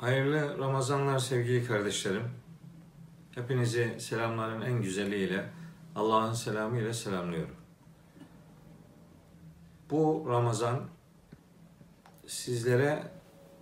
Hayırlı 0.00 0.58
Ramazanlar 0.58 1.18
sevgili 1.18 1.66
kardeşlerim. 1.66 2.30
Hepinizi 3.34 3.96
selamların 3.98 4.60
en 4.60 4.82
güzeliyle, 4.82 5.50
Allah'ın 5.96 6.32
selamıyla 6.32 6.94
selamlıyorum. 6.94 7.54
Bu 9.90 10.26
Ramazan 10.28 10.80
sizlere 12.26 13.02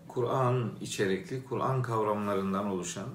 Kur'an 0.08 0.72
içerikli, 0.80 1.44
Kur'an 1.44 1.82
kavramlarından 1.82 2.66
oluşan 2.66 3.08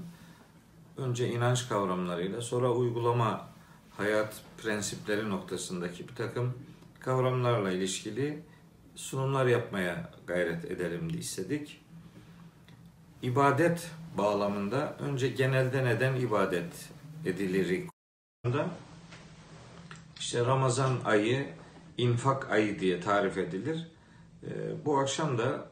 önce 0.98 1.28
inanç 1.28 1.70
kavramlarıyla 1.70 2.42
sonra 2.42 2.72
uygulama 2.72 3.50
hayat 3.98 4.42
prensipleri 4.58 5.30
noktasındaki 5.30 6.08
bir 6.08 6.16
takım 6.16 6.54
kavramlarla 7.00 7.72
ilişkili 7.72 8.44
sunumlar 8.96 9.46
yapmaya 9.46 10.12
gayret 10.28 10.66
edelim 10.66 11.10
istedik 11.10 11.83
ibadet 13.24 13.92
bağlamında 14.18 14.98
önce 15.00 15.28
genelde 15.28 15.86
neden 15.86 16.16
ibadet 16.16 16.90
edilir? 17.26 17.84
İşte 20.20 20.46
Ramazan 20.46 20.98
ayı 21.06 21.48
infak 21.98 22.52
ayı 22.52 22.80
diye 22.80 23.00
tarif 23.00 23.38
edilir. 23.38 23.88
Ee, 24.44 24.86
bu 24.86 25.00
akşam 25.00 25.38
da 25.38 25.72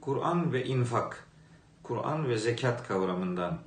Kur'an 0.00 0.52
ve 0.52 0.64
infak, 0.64 1.26
Kur'an 1.82 2.28
ve 2.28 2.38
zekat 2.38 2.88
kavramından 2.88 3.58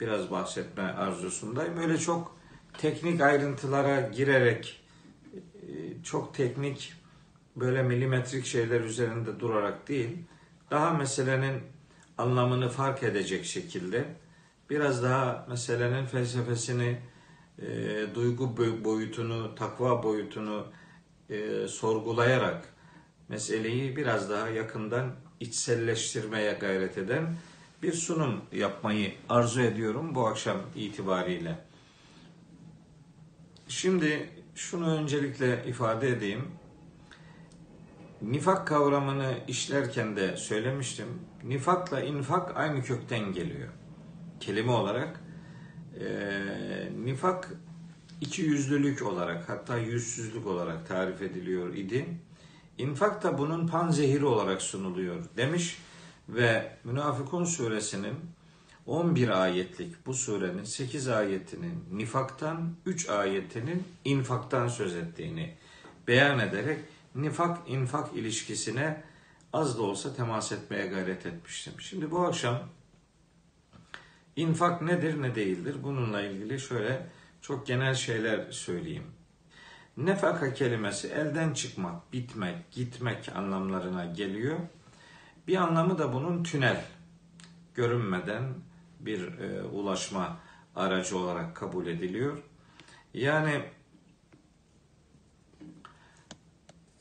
biraz 0.00 0.30
bahsetme 0.30 0.82
arzusundayım. 0.82 1.78
Öyle 1.78 1.98
çok 1.98 2.36
teknik 2.78 3.20
ayrıntılara 3.20 4.00
girerek, 4.00 4.80
e, 5.34 6.02
çok 6.02 6.34
teknik 6.34 6.92
böyle 7.56 7.82
milimetrik 7.82 8.46
şeyler 8.46 8.80
üzerinde 8.80 9.40
durarak 9.40 9.88
değil, 9.88 10.18
daha 10.70 10.90
meselenin 10.90 11.62
anlamını 12.18 12.68
fark 12.68 13.02
edecek 13.02 13.44
şekilde 13.44 14.04
biraz 14.70 15.02
daha 15.02 15.46
meselenin 15.48 16.06
felsefesini, 16.06 16.98
e, 17.58 17.66
duygu 18.14 18.56
boyutunu, 18.84 19.54
takva 19.54 20.02
boyutunu 20.02 20.66
e, 21.30 21.68
sorgulayarak 21.68 22.74
meseleyi 23.28 23.96
biraz 23.96 24.30
daha 24.30 24.48
yakından 24.48 25.10
içselleştirmeye 25.40 26.52
gayret 26.52 26.98
eden 26.98 27.34
bir 27.82 27.92
sunum 27.92 28.40
yapmayı 28.52 29.14
arzu 29.28 29.60
ediyorum 29.60 30.14
bu 30.14 30.26
akşam 30.26 30.56
itibariyle. 30.76 31.58
Şimdi 33.68 34.30
şunu 34.54 34.94
öncelikle 34.94 35.64
ifade 35.66 36.08
edeyim. 36.08 36.44
Nifak 38.22 38.66
kavramını 38.66 39.34
işlerken 39.48 40.16
de 40.16 40.36
söylemiştim. 40.36 41.06
Nifakla 41.44 42.00
infak 42.00 42.56
aynı 42.56 42.82
kökten 42.82 43.32
geliyor. 43.32 43.68
Kelime 44.40 44.72
olarak. 44.72 45.20
E, 46.00 46.08
nifak 47.04 47.52
iki 48.20 48.42
yüzlülük 48.42 49.02
olarak 49.02 49.48
hatta 49.48 49.78
yüzsüzlük 49.78 50.46
olarak 50.46 50.88
tarif 50.88 51.22
ediliyor 51.22 51.74
idi. 51.74 52.06
İnfak 52.78 53.22
da 53.22 53.38
bunun 53.38 53.66
panzehiri 53.66 54.24
olarak 54.24 54.62
sunuluyor 54.62 55.24
demiş 55.36 55.78
ve 56.28 56.72
Münafıkun 56.84 57.44
suresinin 57.44 58.14
11 58.86 59.28
ayetlik 59.28 60.06
bu 60.06 60.14
surenin 60.14 60.64
8 60.64 61.08
ayetinin 61.08 61.84
nifaktan, 61.92 62.74
3 62.86 63.08
ayetinin 63.08 63.84
infaktan 64.04 64.68
söz 64.68 64.96
ettiğini 64.96 65.54
beyan 66.08 66.38
ederek 66.38 66.78
nifak 67.14 67.70
infak 67.70 68.16
ilişkisine 68.16 69.02
az 69.52 69.78
da 69.78 69.82
olsa 69.82 70.14
temas 70.14 70.52
etmeye 70.52 70.86
gayret 70.86 71.26
etmiştim. 71.26 71.72
Şimdi 71.80 72.10
bu 72.10 72.20
akşam 72.20 72.58
infak 74.36 74.82
nedir 74.82 75.22
ne 75.22 75.34
değildir 75.34 75.76
bununla 75.82 76.22
ilgili 76.22 76.60
şöyle 76.60 77.06
çok 77.40 77.66
genel 77.66 77.94
şeyler 77.94 78.50
söyleyeyim. 78.50 79.06
Nefaka 79.96 80.54
kelimesi 80.54 81.08
elden 81.08 81.52
çıkmak, 81.52 82.12
bitmek, 82.12 82.70
gitmek 82.72 83.36
anlamlarına 83.36 84.04
geliyor. 84.04 84.58
Bir 85.48 85.56
anlamı 85.56 85.98
da 85.98 86.12
bunun 86.12 86.42
tünel, 86.42 86.84
görünmeden 87.74 88.54
bir 89.00 89.38
e, 89.38 89.62
ulaşma 89.62 90.40
aracı 90.76 91.18
olarak 91.18 91.56
kabul 91.56 91.86
ediliyor. 91.86 92.38
Yani 93.14 93.62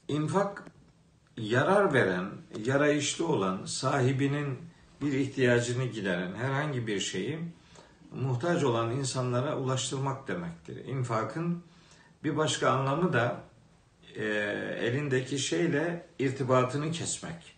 infak 0.07 0.63
yarar 1.37 1.93
veren, 1.93 2.29
yarayışlı 2.65 3.27
olan, 3.27 3.65
sahibinin 3.65 4.59
bir 5.01 5.13
ihtiyacını 5.13 5.85
gideren 5.85 6.35
herhangi 6.35 6.87
bir 6.87 6.99
şeyi 6.99 7.39
muhtaç 8.11 8.63
olan 8.63 8.91
insanlara 8.91 9.57
ulaştırmak 9.57 10.27
demektir. 10.27 10.85
İnfakın 10.85 11.63
bir 12.23 12.37
başka 12.37 12.69
anlamı 12.69 13.13
da 13.13 13.41
e, 14.15 14.25
elindeki 14.81 15.39
şeyle 15.39 16.07
irtibatını 16.19 16.91
kesmek. 16.91 17.57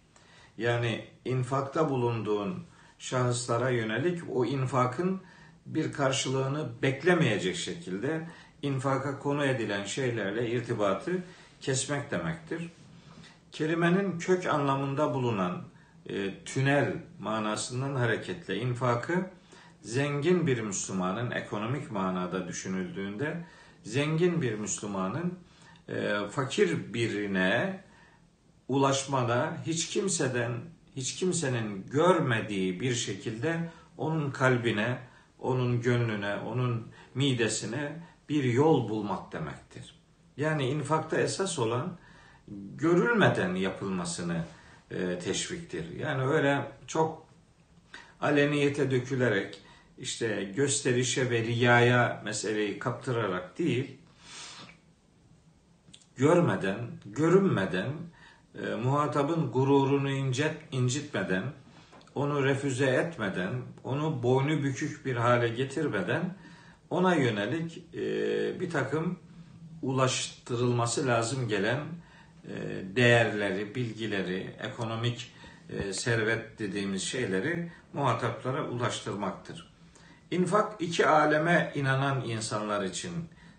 Yani 0.57 1.05
infakta 1.25 1.89
bulunduğun 1.89 2.65
şahıslara 2.99 3.69
yönelik 3.69 4.21
o 4.33 4.45
infakın 4.45 5.21
bir 5.65 5.93
karşılığını 5.93 6.69
beklemeyecek 6.81 7.55
şekilde 7.55 8.27
infaka 8.61 9.19
konu 9.19 9.45
edilen 9.45 9.83
şeylerle 9.83 10.49
irtibatı 10.49 11.23
kesmek 11.61 12.11
demektir. 12.11 12.69
Kelimenin 13.51 14.19
kök 14.19 14.45
anlamında 14.45 15.13
bulunan 15.13 15.63
e, 16.09 16.43
tünel 16.43 16.93
manasından 17.19 17.95
hareketle 17.95 18.55
infakı 18.57 19.29
zengin 19.81 20.47
bir 20.47 20.61
Müslümanın 20.61 21.31
ekonomik 21.31 21.91
manada 21.91 22.47
düşünüldüğünde 22.47 23.45
zengin 23.83 24.41
bir 24.41 24.53
Müslümanın 24.53 25.39
e, 25.89 26.27
fakir 26.31 26.93
birine 26.93 27.83
ulaşmada 28.67 29.57
hiç 29.65 29.89
kimseden 29.89 30.51
hiç 30.95 31.15
kimsenin 31.15 31.85
görmediği 31.91 32.79
bir 32.79 32.95
şekilde 32.95 33.69
onun 33.97 34.31
kalbine, 34.31 34.97
onun 35.39 35.81
gönlüne, 35.81 36.35
onun 36.35 36.87
midesine 37.15 38.03
bir 38.29 38.43
yol 38.43 38.89
bulmak 38.89 39.31
demektir. 39.31 39.98
Yani 40.39 40.67
infakta 40.67 41.17
esas 41.17 41.59
olan 41.59 41.97
görülmeden 42.75 43.55
yapılmasını 43.55 44.43
e, 44.91 45.19
teşviktir. 45.19 45.95
Yani 45.99 46.23
öyle 46.23 46.71
çok 46.87 47.25
aleniyete 48.21 48.91
dökülerek 48.91 49.61
işte 49.97 50.51
gösterişe 50.55 51.29
ve 51.29 51.43
riyaya 51.43 52.21
meseleyi 52.25 52.79
kaptırarak 52.79 53.57
değil, 53.57 53.97
görmeden, 56.15 56.77
görünmeden, 57.05 57.87
e, 58.63 58.75
muhatabın 58.75 59.51
gururunu 59.51 60.11
incet, 60.11 60.55
incitmeden, 60.71 61.43
onu 62.15 62.45
refüze 62.45 62.85
etmeden, 62.85 63.51
onu 63.83 64.23
boynu 64.23 64.63
bükük 64.63 65.05
bir 65.05 65.15
hale 65.15 65.49
getirmeden 65.49 66.35
ona 66.89 67.15
yönelik 67.15 67.83
e, 67.93 67.99
bir 68.59 68.69
takım 68.69 69.19
ulaştırılması 69.81 71.07
lazım 71.07 71.47
gelen 71.47 71.79
e, 72.47 72.55
değerleri, 72.95 73.75
bilgileri, 73.75 74.55
ekonomik 74.59 75.31
e, 75.69 75.93
servet 75.93 76.59
dediğimiz 76.59 77.03
şeyleri 77.03 77.71
muhataplara 77.93 78.67
ulaştırmaktır. 78.67 79.69
İnfak 80.31 80.81
iki 80.81 81.07
aleme 81.07 81.71
inanan 81.75 82.23
insanlar 82.25 82.83
için 82.83 83.11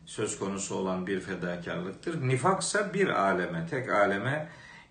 söz 0.07 0.39
konusu 0.39 0.75
olan 0.75 1.07
bir 1.07 1.21
fedakarlıktır. 1.21 2.29
Nifaksa 2.29 2.95
bir 2.95 3.09
aleme, 3.09 3.67
tek 3.71 3.91
aleme 3.91 4.49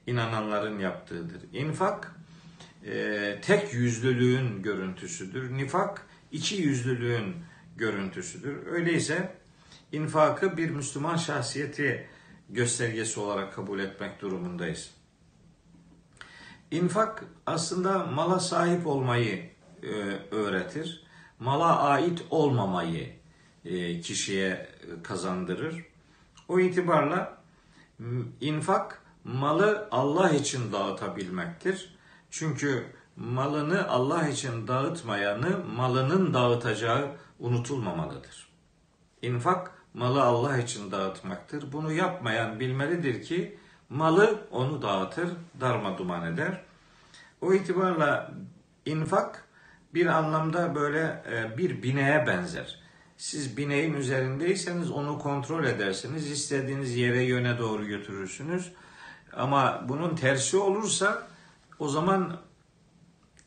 inananların 0.07 0.79
yaptığıdır. 0.79 1.41
İnfak 1.53 2.16
e, 2.85 3.35
tek 3.41 3.73
yüzlülüğün 3.73 4.61
görüntüsüdür. 4.61 5.58
Nifak 5.58 6.05
iki 6.32 6.55
yüzlülüğün 6.55 7.35
görüntüsüdür. 7.78 8.67
Öyleyse 8.67 9.35
infakı 9.91 10.58
bir 10.58 10.70
Müslüman 10.70 11.18
şahsiyeti 11.18 12.08
göstergesi 12.50 13.20
olarak 13.20 13.53
kabul 13.53 13.80
etmek 13.80 14.22
durumundayız. 14.22 14.91
İnfak 16.72 17.24
aslında 17.46 18.06
mala 18.06 18.40
sahip 18.40 18.88
olmayı 18.88 19.50
e, 19.84 19.88
öğretir. 20.32 21.03
Mala 21.40 21.80
ait 21.80 22.26
olmamayı 22.30 23.14
e, 23.66 24.02
kişiye 24.02 24.70
kazandırır. 25.03 25.86
O 26.47 26.59
itibarla 26.59 27.38
infak 28.42 29.02
malı 29.24 29.88
Allah 29.92 30.30
için 30.30 30.72
dağıtabilmektir. 30.72 31.96
Çünkü 32.32 32.85
malını 33.16 33.88
Allah 33.88 34.28
için 34.28 34.68
dağıtmayanı 34.68 35.66
malının 35.76 36.34
dağıtacağı 36.34 37.12
unutulmamalıdır. 37.40 38.50
İnfak 39.22 39.78
malı 39.99 40.23
Allah 40.23 40.57
için 40.57 40.91
dağıtmaktır. 40.91 41.72
Bunu 41.72 41.91
yapmayan 41.91 42.59
bilmelidir 42.59 43.23
ki 43.23 43.57
malı 43.90 44.47
onu 44.51 44.81
dağıtır, 44.81 45.29
darma 45.61 45.97
duman 45.97 46.34
eder. 46.34 46.61
O 47.41 47.53
itibarla 47.53 48.31
infak 48.85 49.47
bir 49.93 50.05
anlamda 50.05 50.75
böyle 50.75 51.23
e, 51.31 51.57
bir 51.57 51.84
bineğe 51.84 52.28
benzer. 52.28 52.79
Siz 53.17 53.57
bineğin 53.57 53.93
üzerindeyseniz 53.93 54.91
onu 54.91 55.19
kontrol 55.19 55.63
edersiniz. 55.63 56.31
istediğiniz 56.31 56.96
yere 56.96 57.23
yöne 57.23 57.59
doğru 57.59 57.85
götürürsünüz. 57.85 58.72
Ama 59.34 59.85
bunun 59.90 60.16
tersi 60.16 60.57
olursa 60.57 61.28
o 61.79 61.90
zaman 61.90 62.37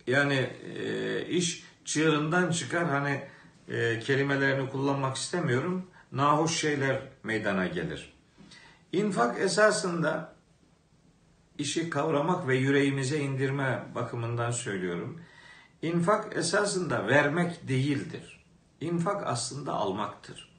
yani 0.06 0.50
e, 0.76 1.26
iş 1.26 1.64
çığırından 1.84 2.50
çıkar. 2.50 2.84
Hani 2.84 3.22
e, 3.68 4.00
kelimelerini 4.00 4.70
kullanmak 4.70 5.16
istemiyorum. 5.16 5.91
Nahoş 6.12 6.56
şeyler 6.56 7.02
meydana 7.22 7.66
gelir. 7.66 8.12
İnfak 8.92 9.40
esasında 9.40 10.34
işi 11.58 11.90
kavramak 11.90 12.48
ve 12.48 12.56
yüreğimize 12.56 13.18
indirme 13.18 13.84
bakımından 13.94 14.50
söylüyorum. 14.50 15.20
İnfak 15.82 16.36
esasında 16.36 17.06
vermek 17.06 17.68
değildir. 17.68 18.44
İnfak 18.80 19.26
aslında 19.26 19.72
almaktır. 19.72 20.52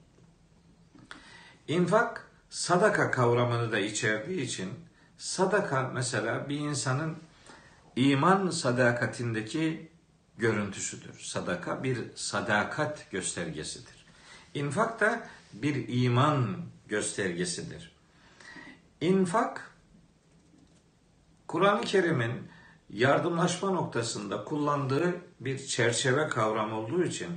İnfak 1.67 2.27
sadaka 2.50 3.11
kavramını 3.11 3.71
da 3.71 3.79
içerdiği 3.79 4.41
için 4.41 4.69
sadaka 5.17 5.91
mesela 5.94 6.50
bir 6.50 6.59
insanın 6.59 7.17
iman 7.95 8.50
sadakatindeki 8.50 9.91
görüntüsüdür. 10.38 11.19
Sadaka 11.19 11.83
bir 11.83 11.97
sadakat 12.15 13.11
göstergesidir. 13.11 14.05
İnfak 14.53 15.00
da 15.00 15.27
bir 15.53 16.03
iman 16.03 16.57
göstergesidir. 16.88 17.91
İnfak 19.01 19.71
Kur'an-ı 21.47 21.81
Kerim'in 21.81 22.47
yardımlaşma 22.89 23.71
noktasında 23.71 24.44
kullandığı 24.44 25.15
bir 25.39 25.65
çerçeve 25.65 26.27
kavram 26.27 26.73
olduğu 26.73 27.03
için 27.03 27.29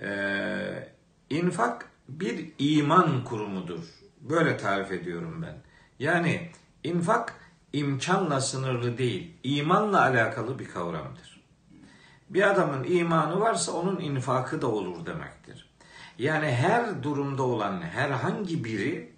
e, 0.00 0.92
infak 1.30 1.90
bir 2.08 2.52
iman 2.58 3.24
kurumudur. 3.24 3.84
Böyle 4.20 4.56
tarif 4.56 4.92
ediyorum 4.92 5.42
ben. 5.42 5.56
Yani 5.98 6.50
infak 6.84 7.34
imkanla 7.72 8.40
sınırlı 8.40 8.98
değil, 8.98 9.34
imanla 9.42 10.00
alakalı 10.00 10.58
bir 10.58 10.68
kavramdır. 10.68 11.42
Bir 12.30 12.50
adamın 12.50 12.84
imanı 12.84 13.40
varsa 13.40 13.72
onun 13.72 14.00
infakı 14.00 14.62
da 14.62 14.66
olur 14.66 15.06
demektir. 15.06 15.61
Yani 16.22 16.46
her 16.46 17.02
durumda 17.02 17.42
olan 17.42 17.80
herhangi 17.80 18.64
biri 18.64 19.12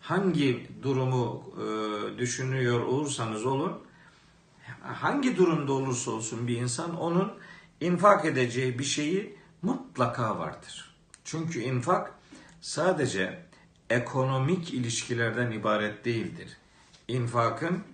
hangi 0.00 0.66
durumu 0.82 1.44
e, 1.56 2.18
düşünüyor 2.18 2.80
olursanız 2.80 3.46
olun 3.46 3.78
hangi 4.82 5.36
durumda 5.36 5.72
olursa 5.72 6.10
olsun 6.10 6.48
bir 6.48 6.56
insan 6.56 6.96
onun 6.96 7.32
infak 7.80 8.24
edeceği 8.24 8.78
bir 8.78 8.84
şeyi 8.84 9.36
mutlaka 9.62 10.38
vardır. 10.38 10.94
Çünkü 11.24 11.60
infak 11.60 12.12
sadece 12.60 13.42
ekonomik 13.90 14.74
ilişkilerden 14.74 15.50
ibaret 15.50 16.04
değildir. 16.04 16.56
İnfakın 17.08 17.84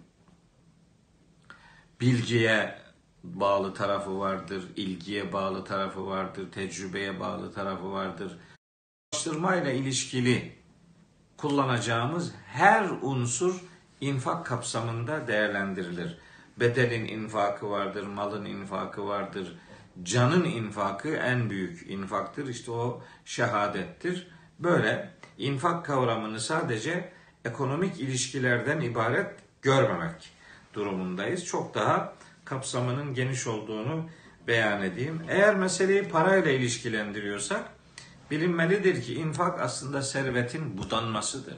bilgiye 2.00 2.79
bağlı 3.25 3.75
tarafı 3.75 4.19
vardır, 4.19 4.64
ilgiye 4.76 5.32
bağlı 5.32 5.64
tarafı 5.64 6.06
vardır, 6.06 6.53
tecrübeye 6.53 7.20
bağlı 7.20 7.53
tarafı 7.53 7.93
vardır. 7.93 8.38
Araştırmayla 9.26 9.73
ilişkili 9.73 10.53
kullanacağımız 11.37 12.32
her 12.47 12.88
unsur 13.03 13.61
infak 14.00 14.47
kapsamında 14.47 15.29
değerlendirilir. 15.29 16.19
Bedelin 16.61 17.05
infakı 17.05 17.70
vardır, 17.70 18.06
malın 18.06 18.44
infakı 18.44 19.06
vardır, 19.06 19.58
canın 20.03 20.44
infakı 20.44 21.08
en 21.08 21.50
büyük 21.50 21.91
infaktır. 21.91 22.49
İşte 22.49 22.70
o 22.70 23.03
şehadettir. 23.25 24.29
Böyle 24.58 25.11
infak 25.38 25.87
kavramını 25.87 26.41
sadece 26.41 27.12
ekonomik 27.44 28.00
ilişkilerden 28.00 28.81
ibaret 28.81 29.35
görmemek 29.62 30.31
durumundayız. 30.75 31.44
Çok 31.44 31.75
daha 31.75 32.14
kapsamının 32.44 33.14
geniş 33.14 33.47
olduğunu 33.47 34.08
beyan 34.47 34.82
edeyim. 34.82 35.23
Eğer 35.29 35.55
meseleyi 35.56 36.03
parayla 36.08 36.50
ilişkilendiriyorsak 36.50 37.75
bilinmelidir 38.31 39.02
ki 39.02 39.14
infak 39.14 39.61
aslında 39.61 40.02
servetin 40.02 40.78
budanmasıdır. 40.78 41.56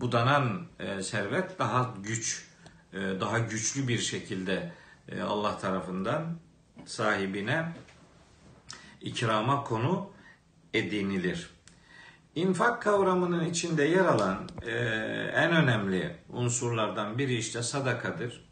Budanan 0.00 0.66
e, 0.78 1.02
servet 1.02 1.58
daha 1.58 1.94
güç, 2.02 2.48
e, 2.92 2.96
daha 2.96 3.38
güçlü 3.38 3.88
bir 3.88 3.98
şekilde 3.98 4.72
e, 5.08 5.20
Allah 5.20 5.58
tarafından 5.58 6.38
sahibine 6.86 7.72
ikrama 9.00 9.64
konu 9.64 10.10
edinilir. 10.74 11.50
İnfak 12.34 12.82
kavramının 12.82 13.44
içinde 13.44 13.84
yer 13.84 14.04
alan 14.04 14.48
e, 14.66 14.70
en 15.34 15.52
önemli 15.52 16.16
unsurlardan 16.28 17.18
biri 17.18 17.36
işte 17.36 17.62
sadakadır. 17.62 18.46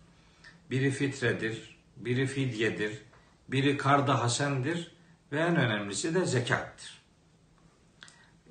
Biri 0.71 0.91
fitredir, 0.91 1.79
biri 1.97 2.27
fidyedir, 2.27 3.03
biri 3.49 3.77
karda 3.77 4.23
hasendir 4.23 4.95
ve 5.33 5.41
en 5.41 5.57
önemlisi 5.57 6.15
de 6.15 6.27
zekattır. 6.27 7.04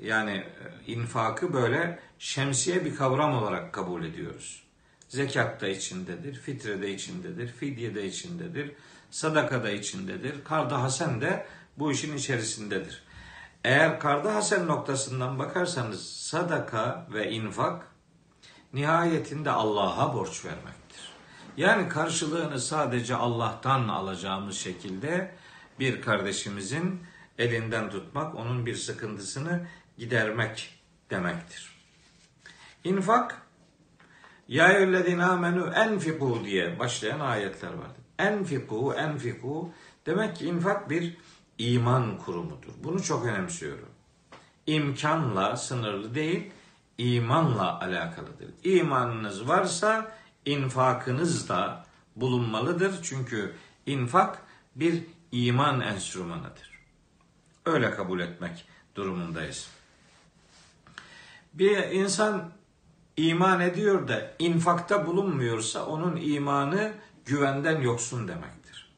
Yani 0.04 0.32
e, 0.32 0.92
infakı 0.92 1.54
böyle 1.54 2.00
şemsiye 2.20 2.86
bir 2.86 2.96
kavram 2.96 3.38
olarak 3.38 3.74
kabul 3.74 4.04
ediyoruz. 4.04 4.64
Zekat 5.10 5.62
da 5.62 5.68
içindedir, 5.68 6.36
fitre 6.36 6.82
de 6.82 6.94
içindedir, 6.94 7.48
fidye 7.48 7.96
de 7.96 8.06
içindedir, 8.06 8.72
sadaka 9.12 9.64
da 9.64 9.72
içindedir, 9.72 10.44
karda 10.44 10.82
hasen 10.82 11.22
de 11.22 11.46
bu 11.78 11.92
işin 11.92 12.18
içerisindedir. 12.18 13.04
Eğer 13.64 14.00
karda 14.00 14.36
hasen 14.36 14.68
noktasından 14.68 15.40
bakarsanız 15.40 16.10
sadaka 16.10 17.08
ve 17.14 17.32
infak 17.32 17.88
nihayetinde 18.74 19.52
Allah'a 19.52 20.14
borç 20.14 20.46
vermektir. 20.46 21.10
Yani 21.58 21.90
karşılığını 21.90 22.60
sadece 22.60 23.16
Allah'tan 23.16 23.88
alacağımız 23.88 24.58
şekilde 24.58 25.36
bir 25.80 26.02
kardeşimizin 26.02 27.02
elinden 27.38 27.90
tutmak, 27.90 28.36
onun 28.36 28.66
bir 28.66 28.76
sıkıntısını 28.76 29.68
gidermek 29.98 30.80
demektir. 31.10 31.74
İnfak 32.84 33.42
ya 34.48 34.72
eyyühellezine 34.72 35.26
amenu 35.26 35.74
enfiku 35.74 36.42
diye 36.46 36.80
başlayan 36.80 37.20
ayetler 37.20 37.74
vardır. 37.74 38.04
Enfiku, 38.20 38.94
enfiku 38.94 39.72
demek 40.06 40.36
ki 40.36 40.46
infak 40.46 40.90
bir 40.90 41.18
iman 41.58 42.18
kurumudur. 42.18 42.74
Bunu 42.84 43.04
çok 43.04 43.26
önemsiyorum. 43.26 43.90
İmkanla 44.68 45.58
sınırlı 45.58 46.16
değil, 46.16 46.52
imanla 46.98 47.80
alakalıdır. 47.80 48.50
İmanınız 48.64 49.48
varsa 49.48 50.12
infakınız 50.46 51.50
da 51.50 51.86
bulunmalıdır. 52.16 53.00
Çünkü 53.04 53.56
infak 53.86 54.42
bir 54.76 55.04
iman 55.32 55.82
enstrümanıdır. 55.82 56.74
Öyle 57.66 57.92
kabul 57.92 58.20
etmek 58.20 58.66
durumundayız. 58.96 59.70
Bir 61.54 61.78
insan 61.78 62.52
iman 63.18 63.62
ediyor 63.62 64.08
da 64.08 64.32
infakta 64.40 65.08
bulunmuyorsa 65.08 65.86
onun 65.86 66.16
imanı 66.16 66.94
güvenden 67.26 67.82
yoksun 67.82 68.28
demektir. 68.28 68.94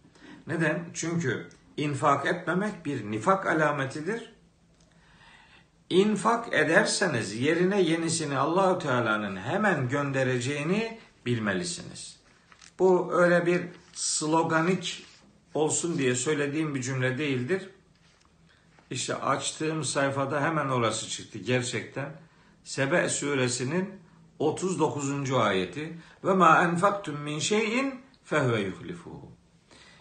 Neden? 0.48 0.86
Çünkü 0.94 1.50
infak 1.78 2.26
etmemek 2.26 2.86
bir 2.86 3.12
nifak 3.12 3.46
alametidir. 3.46 4.36
İnfak 5.90 6.54
ederseniz 6.54 7.36
yerine 7.42 7.82
yenisini 7.82 8.38
Allahü 8.38 8.80
Teala'nın 8.80 9.38
hemen 9.38 9.90
göndereceğini 9.90 11.00
bilmelisiniz. 11.26 12.20
Bu 12.80 13.14
öyle 13.14 13.46
bir 13.46 13.62
sloganik 13.94 15.06
olsun 15.54 15.98
diye 15.98 16.16
söylediğim 16.16 16.76
bir 16.76 16.82
cümle 16.82 17.18
değildir. 17.18 17.70
İşte 18.92 19.16
açtığım 19.16 19.84
sayfada 19.84 20.42
hemen 20.42 20.68
orası 20.68 21.10
çıktı 21.10 21.40
gerçekten. 21.40 22.25
Sebe 22.66 23.10
suresinin 23.10 23.90
39. 24.40 25.32
ayeti 25.32 25.98
ve 26.24 26.34
ma 26.34 26.64
enfaktum 26.64 27.20
min 27.20 27.40
şeyin 27.40 28.02
fehve 28.24 28.62
yuhlifuhu. 28.62 29.32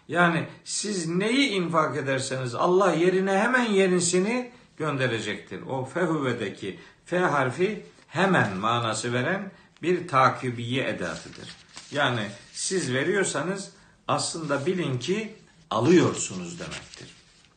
Yani 0.08 0.48
siz 0.64 1.08
neyi 1.08 1.48
infak 1.48 1.96
ederseniz 1.96 2.54
Allah 2.54 2.92
yerine 2.92 3.38
hemen 3.38 3.64
yenisini 3.64 4.52
gönderecektir. 4.76 5.62
O 5.62 5.84
fehüvedeki 5.84 6.78
fe 7.04 7.18
harfi 7.18 7.86
hemen 8.08 8.56
manası 8.56 9.12
veren 9.12 9.50
bir 9.82 10.08
takibiye 10.08 10.88
edatıdır. 10.88 11.48
Yani 11.90 12.26
siz 12.52 12.92
veriyorsanız 12.94 13.72
aslında 14.08 14.66
bilin 14.66 14.98
ki 14.98 15.34
alıyorsunuz 15.70 16.60
demektir. 16.60 17.08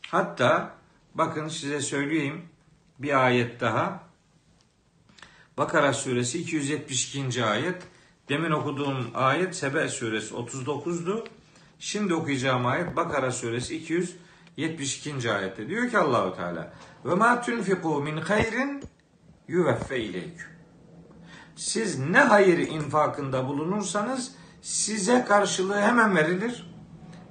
Hatta 0.08 0.76
bakın 1.16 1.48
size 1.48 1.82
söyleyeyim 1.82 2.42
bir 3.00 3.26
ayet 3.26 3.62
daha. 3.62 4.07
Bakara 5.58 5.94
suresi 5.94 6.40
272. 6.40 7.46
ayet. 7.46 7.84
Demin 8.30 8.52
okuduğum 8.52 9.12
ayet 9.14 9.56
Sebe 9.56 9.90
suresi 9.90 10.36
39'du. 10.36 11.26
Şimdi 11.80 12.14
okuyacağım 12.14 12.66
ayet 12.66 12.96
Bakara 12.96 13.32
suresi 13.32 13.76
272. 13.76 15.32
ayette. 15.32 15.70
Diyor 15.70 15.90
ki 15.90 15.98
Allahu 15.98 16.36
Teala 16.36 16.74
ve 17.06 17.16
ma 17.16 17.42
tunfiku 17.42 18.02
min 18.02 18.18
hayrin 18.18 18.84
yuveffe 19.48 20.00
ileyküm. 20.00 20.48
Siz 21.56 22.00
ne 22.00 22.20
hayır 22.20 22.58
infakında 22.58 23.48
bulunursanız 23.48 24.32
size 24.62 25.26
karşılığı 25.28 25.82
hemen 25.82 26.16
verilir. 26.16 26.74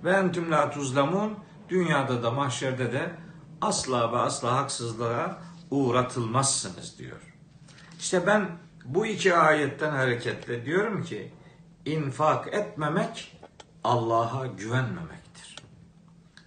Ve 0.04 0.10
entüm 0.10 0.50
la 0.50 0.70
tuzlamun 0.70 1.38
dünyada 1.68 2.22
da 2.22 2.30
mahşerde 2.30 2.92
de 2.92 3.10
asla 3.60 4.12
ve 4.12 4.18
asla 4.18 4.56
haksızlığa 4.56 5.42
uğratılmazsınız 5.70 6.98
diyor. 6.98 7.35
İşte 7.98 8.26
ben 8.26 8.48
bu 8.84 9.06
iki 9.06 9.34
ayetten 9.34 9.90
hareketle 9.90 10.64
diyorum 10.64 11.04
ki 11.04 11.32
infak 11.84 12.54
etmemek 12.54 13.38
Allah'a 13.84 14.46
güvenmemektir. 14.46 15.56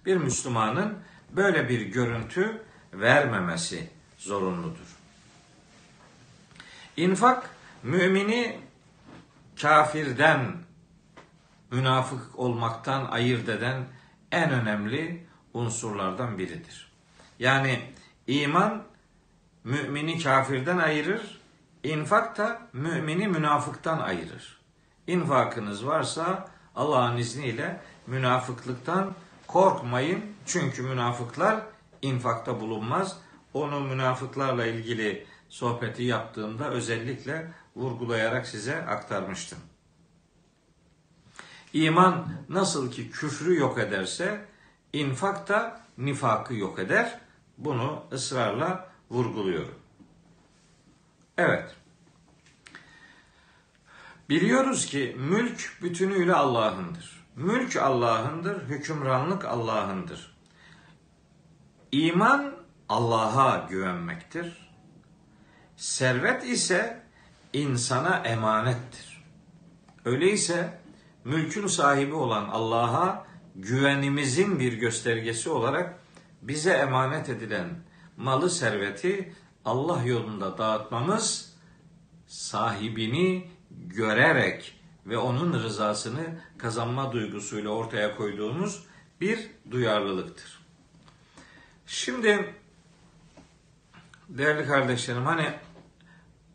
Bir 0.06 0.16
Müslümanın 0.16 0.98
böyle 1.30 1.68
bir 1.68 1.80
görüntü 1.80 2.62
vermemesi 2.92 3.90
zorunludur. 4.18 4.96
İnfak 6.96 7.50
mümini 7.82 8.60
kafirden, 9.60 10.56
münafık 11.70 12.38
olmaktan 12.38 13.06
ayırt 13.06 13.48
eden 13.48 13.84
en 14.32 14.50
önemli 14.50 15.26
unsurlardan 15.54 16.38
biridir. 16.38 16.92
Yani 17.38 17.80
iman 18.26 18.82
mümini 19.64 20.22
kafirden 20.22 20.78
ayırır, 20.78 21.39
infak 21.84 22.38
da 22.38 22.60
mümini 22.72 23.28
münafıktan 23.28 23.98
ayırır. 23.98 24.60
İnfakınız 25.06 25.86
varsa 25.86 26.48
Allah'ın 26.76 27.16
izniyle 27.16 27.80
münafıklıktan 28.06 29.14
korkmayın. 29.46 30.24
Çünkü 30.46 30.82
münafıklar 30.82 31.60
infakta 32.02 32.60
bulunmaz. 32.60 33.18
Onu 33.54 33.80
münafıklarla 33.80 34.66
ilgili 34.66 35.26
sohbeti 35.48 36.02
yaptığımda 36.02 36.70
özellikle 36.70 37.52
vurgulayarak 37.76 38.46
size 38.46 38.86
aktarmıştım. 38.86 39.58
İman 41.72 42.28
nasıl 42.48 42.90
ki 42.90 43.10
küfrü 43.10 43.56
yok 43.58 43.78
ederse 43.78 44.44
infak 44.92 45.48
da 45.48 45.80
nifakı 45.98 46.54
yok 46.54 46.78
eder. 46.78 47.20
Bunu 47.58 48.02
ısrarla 48.12 48.88
vurguluyorum. 49.10 49.74
Evet. 51.40 51.76
Biliyoruz 54.28 54.86
ki 54.86 55.16
mülk 55.18 55.78
bütünüyle 55.82 56.34
Allah'ındır. 56.34 57.26
Mülk 57.36 57.76
Allah'ındır, 57.76 58.68
hükümranlık 58.68 59.44
Allah'ındır. 59.44 60.36
İman 61.92 62.54
Allah'a 62.88 63.66
güvenmektir. 63.70 64.70
Servet 65.76 66.44
ise 66.44 67.02
insana 67.52 68.16
emanettir. 68.16 69.24
Öyleyse 70.04 70.80
mülkün 71.24 71.66
sahibi 71.66 72.14
olan 72.14 72.48
Allah'a 72.48 73.26
güvenimizin 73.56 74.60
bir 74.60 74.72
göstergesi 74.72 75.50
olarak 75.50 75.94
bize 76.42 76.72
emanet 76.72 77.28
edilen 77.28 77.68
malı 78.16 78.50
serveti 78.50 79.34
Allah 79.64 80.02
yolunda 80.04 80.58
dağıtmamız 80.58 81.56
sahibini 82.26 83.50
görerek 83.70 84.80
ve 85.06 85.18
onun 85.18 85.52
rızasını 85.52 86.40
kazanma 86.58 87.12
duygusuyla 87.12 87.70
ortaya 87.70 88.16
koyduğumuz 88.16 88.86
bir 89.20 89.50
duyarlılıktır. 89.70 90.60
Şimdi 91.86 92.54
değerli 94.28 94.66
kardeşlerim 94.66 95.24
hani 95.24 95.52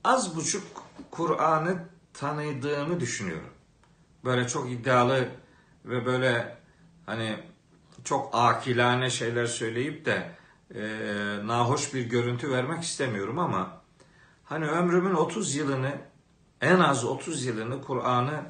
az 0.03 0.35
buçuk 0.35 0.63
Kur'an'ı 1.11 1.85
tanıdığımı 2.13 2.99
düşünüyorum. 2.99 3.49
Böyle 4.23 4.47
çok 4.47 4.71
iddialı 4.71 5.29
ve 5.85 6.05
böyle 6.05 6.57
hani 7.05 7.39
çok 8.03 8.29
akilane 8.33 9.09
şeyler 9.09 9.45
söyleyip 9.45 10.05
de 10.05 10.35
e, 10.73 10.81
nahoş 11.43 11.93
bir 11.93 12.01
görüntü 12.01 12.51
vermek 12.51 12.83
istemiyorum 12.83 13.39
ama 13.39 13.81
hani 14.43 14.65
ömrümün 14.65 15.13
30 15.13 15.55
yılını 15.55 15.91
en 16.61 16.79
az 16.79 17.05
30 17.05 17.45
yılını 17.45 17.81
Kur'an'ı 17.81 18.41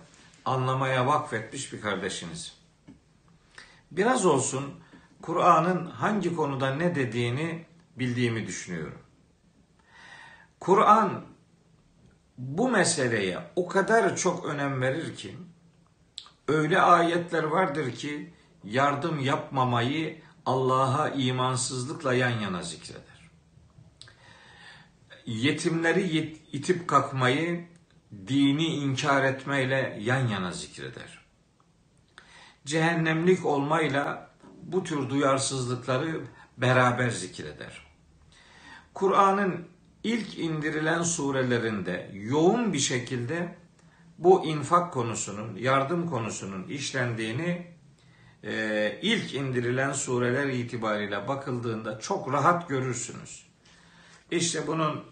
anlamaya 0.45 1.07
vakfetmiş 1.07 1.74
bir 1.74 1.81
kardeşiniz. 1.81 2.57
Biraz 3.91 4.25
olsun 4.25 4.63
Kur'an'ın 5.22 5.86
hangi 5.86 6.36
konuda 6.36 6.75
ne 6.75 6.95
dediğini 6.95 7.65
bildiğimi 7.95 8.48
düşünüyorum. 8.48 9.00
Kur'an 10.60 11.25
bu 12.38 12.69
meseleye 12.69 13.39
o 13.55 13.67
kadar 13.67 14.15
çok 14.15 14.45
önem 14.45 14.81
verir 14.81 15.15
ki 15.15 15.38
öyle 16.48 16.81
ayetler 16.81 17.43
vardır 17.43 17.91
ki 17.91 18.34
yardım 18.63 19.19
yapmamayı 19.19 20.22
Allah'a 20.45 21.09
imansızlıkla 21.09 22.13
yan 22.13 22.39
yana 22.39 22.63
zikreder. 22.63 23.29
Yetimleri 25.25 26.01
itip 26.51 26.87
kalkmayı 26.87 27.67
dini 28.27 28.65
inkar 28.65 29.23
etmeyle 29.23 29.99
yan 30.01 30.27
yana 30.27 30.51
zikreder. 30.51 31.25
Cehennemlik 32.65 33.45
olmayla 33.45 34.29
bu 34.63 34.83
tür 34.83 35.09
duyarsızlıkları 35.09 36.21
beraber 36.57 37.09
zikreder. 37.09 37.85
Kur'an'ın 38.93 39.67
ilk 40.03 40.39
indirilen 40.39 41.03
surelerinde 41.03 42.11
yoğun 42.13 42.73
bir 42.73 42.79
şekilde 42.79 43.55
bu 44.17 44.45
infak 44.45 44.93
konusunun, 44.93 45.55
yardım 45.55 46.09
konusunun 46.09 46.63
işlendiğini 46.63 47.75
e, 48.45 48.99
ilk 49.01 49.33
indirilen 49.33 49.93
sureler 49.93 50.47
itibariyle 50.47 51.27
bakıldığında 51.27 51.99
çok 51.99 52.33
rahat 52.33 52.69
görürsünüz. 52.69 53.45
İşte 54.31 54.67
bunun 54.67 55.03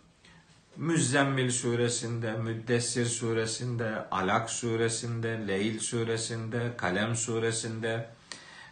Müzzemmil 0.78 1.52
suresinde, 1.52 2.34
Müddessir 2.34 3.06
suresinde, 3.06 4.06
Alak 4.12 4.50
suresinde, 4.50 5.48
Leyl 5.48 5.80
suresinde, 5.80 6.72
Kalem 6.78 7.16
suresinde 7.16 8.10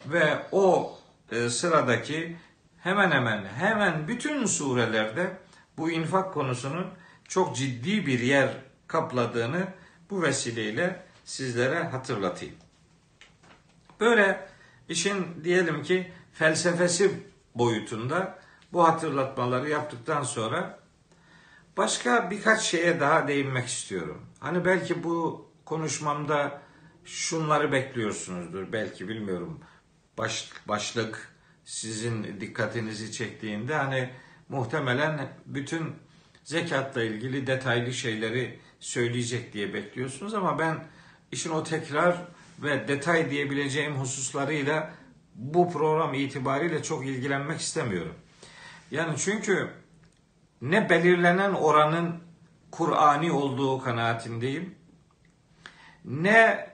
ve 0.06 0.46
o 0.52 0.98
e, 1.32 1.50
sıradaki 1.50 2.38
hemen 2.80 3.12
hemen 3.12 3.46
hemen 3.46 4.08
bütün 4.08 4.46
surelerde 4.46 5.38
bu 5.78 5.92
infak 5.92 6.34
konusunun 6.34 6.88
çok 7.28 7.56
ciddi 7.56 8.06
bir 8.06 8.20
yer 8.20 8.50
kapladığını 8.88 9.68
bu 10.10 10.22
vesileyle 10.22 11.04
sizlere 11.26 11.84
hatırlatayım. 11.84 12.56
Böyle 14.00 14.51
işin 14.90 15.44
diyelim 15.44 15.84
ki 15.84 16.12
felsefesi 16.34 17.12
boyutunda 17.56 18.40
bu 18.74 18.84
hatırlatmaları 18.88 19.70
yaptıktan 19.70 20.24
sonra 20.24 20.80
başka 21.78 22.32
birkaç 22.32 22.62
şeye 22.62 23.00
daha 23.00 23.28
değinmek 23.28 23.68
istiyorum. 23.68 24.26
Hani 24.40 24.66
belki 24.66 25.04
bu 25.04 25.50
konuşmamda 25.66 26.62
şunları 27.06 27.72
bekliyorsunuzdur. 27.72 28.72
Belki 28.72 29.08
bilmiyorum. 29.08 29.60
Baş, 30.18 30.50
başlık 30.68 31.36
sizin 31.66 32.42
dikkatinizi 32.42 33.12
çektiğinde 33.12 33.76
hani 33.76 34.10
muhtemelen 34.50 35.34
bütün 35.46 35.96
zekatla 36.44 37.04
ilgili 37.04 37.48
detaylı 37.48 37.94
şeyleri 37.94 38.60
söyleyecek 38.80 39.54
diye 39.54 39.74
bekliyorsunuz 39.74 40.34
ama 40.34 40.60
ben 40.60 40.84
işin 41.32 41.50
o 41.50 41.64
tekrar 41.64 42.28
ve 42.62 42.88
detay 42.88 43.30
diyebileceğim 43.30 43.96
hususlarıyla 43.96 44.94
bu 45.36 45.72
program 45.72 46.14
itibariyle 46.14 46.84
çok 46.84 47.06
ilgilenmek 47.06 47.60
istemiyorum. 47.60 48.16
Yani 48.92 49.18
çünkü 49.18 49.70
ne 50.62 50.90
belirlenen 50.90 51.54
oranın 51.54 52.16
Kur'ani 52.72 53.32
olduğu 53.32 53.80
kanaatindeyim. 53.80 54.76
Ne 56.06 56.72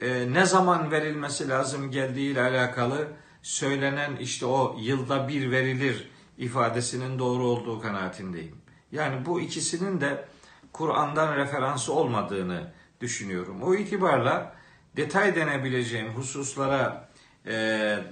e, 0.00 0.32
ne 0.32 0.46
zaman 0.46 0.90
verilmesi 0.90 1.48
lazım 1.48 1.90
geldiği 1.90 2.32
ile 2.32 2.42
alakalı 2.42 3.08
söylenen 3.42 4.16
işte 4.16 4.46
o 4.46 4.76
yılda 4.80 5.28
bir 5.28 5.50
verilir 5.50 6.10
ifadesinin 6.38 7.18
doğru 7.18 7.42
olduğu 7.42 7.80
kanaatindeyim. 7.80 8.56
Yani 8.92 9.26
bu 9.26 9.40
ikisinin 9.40 10.00
de 10.00 10.28
Kur'an'dan 10.72 11.36
referansı 11.36 11.92
olmadığını 11.92 12.72
düşünüyorum. 13.00 13.62
O 13.62 13.74
itibarla 13.74 14.57
detay 14.98 15.36
denebileceğim 15.36 16.08
hususlara 16.14 17.08
e, 17.46 17.52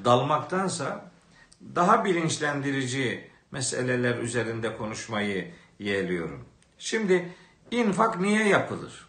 dalmaktansa 0.05 1.11
daha 1.75 2.05
bilinçlendirici 2.05 3.31
meseleler 3.51 4.19
üzerinde 4.19 4.77
konuşmayı 4.77 5.55
yeğliyorum. 5.79 6.45
Şimdi 6.79 7.35
infak 7.71 8.21
niye 8.21 8.49
yapılır? 8.49 9.07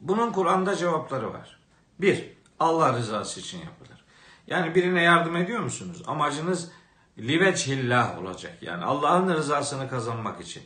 Bunun 0.00 0.32
Kur'an'da 0.32 0.76
cevapları 0.76 1.32
var. 1.32 1.60
Bir, 2.00 2.32
Allah 2.58 2.92
rızası 2.92 3.40
için 3.40 3.58
yapılır. 3.58 4.04
Yani 4.46 4.74
birine 4.74 5.02
yardım 5.02 5.36
ediyor 5.36 5.60
musunuz? 5.60 6.02
Amacınız 6.06 6.70
liveçhillah 7.18 8.18
olacak. 8.18 8.62
Yani 8.62 8.84
Allah'ın 8.84 9.34
rızasını 9.34 9.90
kazanmak 9.90 10.40
için. 10.40 10.62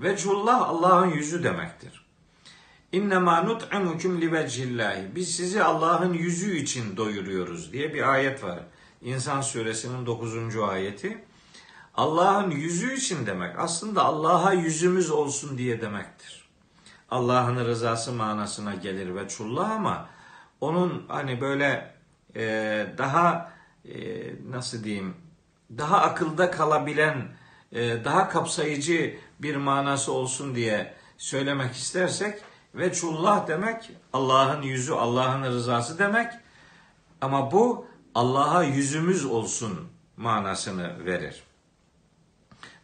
Veçhullah 0.00 0.68
Allah'ın 0.68 1.10
yüzü 1.10 1.44
demektir. 1.44 2.05
İnnemâ 2.92 3.42
nut'imukum 3.42 4.20
livecillahi. 4.20 5.14
Biz 5.14 5.36
sizi 5.36 5.62
Allah'ın 5.62 6.12
yüzü 6.12 6.56
için 6.56 6.96
doyuruyoruz 6.96 7.72
diye 7.72 7.94
bir 7.94 8.12
ayet 8.12 8.44
var. 8.44 8.58
İnsan 9.02 9.40
suresinin 9.40 10.06
9. 10.06 10.56
ayeti. 10.56 11.24
Allah'ın 11.94 12.50
yüzü 12.50 12.94
için 12.94 13.26
demek 13.26 13.58
aslında 13.58 14.04
Allah'a 14.04 14.52
yüzümüz 14.52 15.10
olsun 15.10 15.58
diye 15.58 15.80
demektir. 15.80 16.48
Allah'ın 17.10 17.64
rızası 17.64 18.12
manasına 18.12 18.74
gelir 18.74 19.14
ve 19.14 19.28
çullah 19.28 19.70
ama 19.70 20.08
onun 20.60 21.04
hani 21.08 21.40
böyle 21.40 21.94
e, 22.36 22.86
daha 22.98 23.52
e, 23.84 23.94
nasıl 24.50 24.84
diyeyim 24.84 25.14
daha 25.78 26.00
akılda 26.00 26.50
kalabilen 26.50 27.28
e, 27.72 28.04
daha 28.04 28.28
kapsayıcı 28.28 29.16
bir 29.40 29.56
manası 29.56 30.12
olsun 30.12 30.54
diye 30.54 30.94
söylemek 31.18 31.74
istersek 31.74 32.42
ve 32.76 32.92
çullah 32.92 33.48
demek 33.48 33.90
Allah'ın 34.12 34.62
yüzü 34.62 34.92
Allah'ın 34.92 35.42
rızası 35.42 35.98
demek 35.98 36.32
ama 37.20 37.52
bu 37.52 37.86
Allah'a 38.14 38.62
yüzümüz 38.62 39.24
olsun 39.24 39.88
manasını 40.16 41.06
verir. 41.06 41.42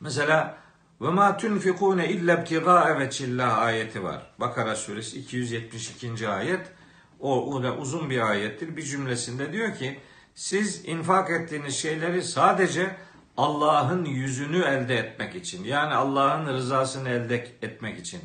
Mesela 0.00 0.58
ve 1.00 1.10
ma 1.10 1.36
tunfikune 1.36 2.08
illa 2.08 2.34
ibtigaa 2.34 2.98
veçillah 2.98 3.58
ayeti 3.58 4.04
var. 4.04 4.22
Bakara 4.38 4.76
suresi 4.76 5.18
272. 5.18 6.28
ayet. 6.28 6.72
O, 7.20 7.54
o 7.54 7.62
da 7.62 7.76
uzun 7.76 8.10
bir 8.10 8.30
ayettir. 8.30 8.76
Bir 8.76 8.82
cümlesinde 8.82 9.52
diyor 9.52 9.76
ki 9.76 10.00
siz 10.34 10.84
infak 10.84 11.30
ettiğiniz 11.30 11.76
şeyleri 11.76 12.22
sadece 12.22 12.96
Allah'ın 13.36 14.04
yüzünü 14.04 14.62
elde 14.62 14.96
etmek 14.96 15.34
için 15.34 15.64
yani 15.64 15.94
Allah'ın 15.94 16.46
rızasını 16.46 17.08
elde 17.08 17.36
etmek 17.62 17.98
için 17.98 18.20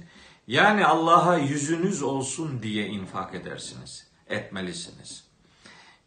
yani 0.47 0.85
Allah'a 0.85 1.37
yüzünüz 1.37 2.03
olsun 2.03 2.63
diye 2.63 2.87
infak 2.87 3.35
edersiniz, 3.35 4.07
etmelisiniz. 4.27 5.23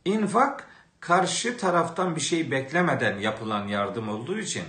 İnfak 0.04 0.68
karşı 1.00 1.59
taraftan 1.59 2.16
bir 2.16 2.20
şey 2.20 2.50
beklemeden 2.50 3.18
yapılan 3.18 3.68
yardım 3.68 4.09
olduğu 4.09 4.38
için 4.38 4.64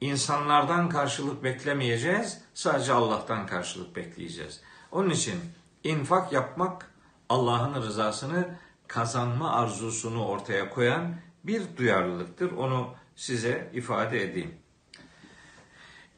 insanlardan 0.00 0.88
karşılık 0.88 1.44
beklemeyeceğiz, 1.44 2.40
sadece 2.54 2.92
Allah'tan 2.92 3.46
karşılık 3.46 3.96
bekleyeceğiz. 3.96 4.60
Onun 4.92 5.10
için 5.10 5.40
infak 5.84 6.32
yapmak 6.32 6.90
Allah'ın 7.28 7.82
rızasını 7.82 8.48
kazanma 8.88 9.50
arzusunu 9.50 10.26
ortaya 10.26 10.70
koyan 10.70 11.14
bir 11.44 11.62
duyarlılıktır. 11.76 12.52
Onu 12.52 12.94
size 13.16 13.70
ifade 13.74 14.22
edeyim. 14.22 14.54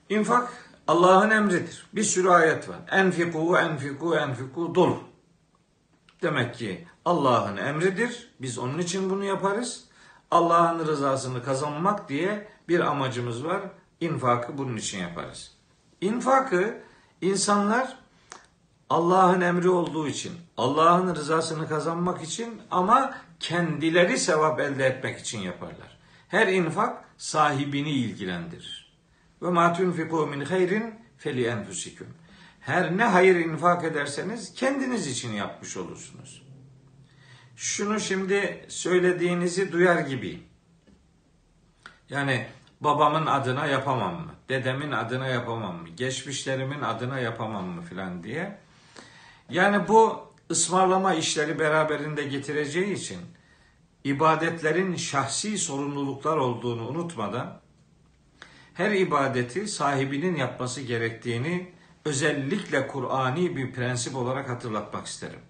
İnfak 0.09 0.63
Allah'ın 0.88 1.31
emridir. 1.31 1.87
Bir 1.93 2.05
sürü 2.05 2.29
ayet 2.29 2.69
var. 2.69 2.76
Enfiku, 2.91 3.59
enfiku, 3.59 4.17
enfiku 4.17 4.75
dolu. 4.75 4.99
Demek 6.23 6.55
ki 6.55 6.88
Allah'ın 7.05 7.57
emridir. 7.57 8.31
Biz 8.41 8.59
onun 8.59 8.79
için 8.79 9.11
bunu 9.11 9.25
yaparız. 9.25 9.85
Allah'ın 10.31 10.87
rızasını 10.87 11.45
kazanmak 11.45 12.09
diye 12.09 12.49
bir 12.69 12.81
amacımız 12.81 13.45
var. 13.45 13.61
İnfakı 14.00 14.59
bunun 14.59 14.76
için 14.76 14.99
yaparız. 14.99 15.53
İnfakı 16.00 16.83
insanlar 17.21 17.99
Allah'ın 18.91 19.41
emri 19.41 19.69
olduğu 19.69 20.09
için, 20.09 20.33
Allah'ın 20.57 21.14
rızasını 21.14 21.69
kazanmak 21.69 22.23
için 22.23 22.62
ama 22.71 23.14
kendileri 23.41 24.19
sevap 24.19 24.61
elde 24.61 24.87
etmek 24.87 25.19
için 25.19 25.38
yaparlar. 25.38 25.99
Her 26.29 26.47
infak 26.47 27.05
sahibini 27.19 27.91
ilgilendirir. 27.91 28.84
Ve 29.44 29.48
ma 29.48 29.72
tunfiku 29.72 30.26
min 30.26 30.40
hayrin 30.40 30.94
feli 31.18 31.46
enfusikum. 31.46 32.07
Her 32.61 32.96
ne 32.96 33.04
hayır 33.04 33.37
infak 33.37 33.85
ederseniz 33.85 34.54
kendiniz 34.54 35.07
için 35.07 35.33
yapmış 35.33 35.76
olursunuz. 35.76 36.42
Şunu 37.57 38.00
şimdi 38.00 38.64
söylediğinizi 38.68 39.72
duyar 39.72 39.98
gibi. 39.98 40.42
Yani 42.11 42.46
babamın 42.80 43.26
adına 43.26 43.66
yapamam 43.66 44.14
mı? 44.14 44.35
Dedemin 44.48 44.92
adına 44.92 45.26
yapamam 45.26 45.76
mı? 45.76 45.88
Geçmişlerimin 45.88 46.80
adına 46.80 47.18
yapamam 47.18 47.64
mı 47.64 47.83
filan 47.83 48.22
diye. 48.22 48.59
Yani 49.50 49.88
bu 49.88 50.33
ısmarlama 50.50 51.14
işleri 51.14 51.59
beraberinde 51.59 52.22
getireceği 52.22 52.92
için 52.92 53.20
ibadetlerin 54.04 54.96
şahsi 54.96 55.59
sorumluluklar 55.59 56.37
olduğunu 56.37 56.88
unutmadan 56.88 57.63
her 58.74 58.90
ibadeti 58.90 59.68
sahibinin 59.68 60.37
yapması 60.37 60.80
gerektiğini 60.80 61.72
özellikle 62.04 62.87
Kur'ani 62.87 63.56
bir 63.56 63.72
prensip 63.72 64.16
olarak 64.16 64.48
hatırlatmak 64.48 65.06
isterim. 65.06 65.40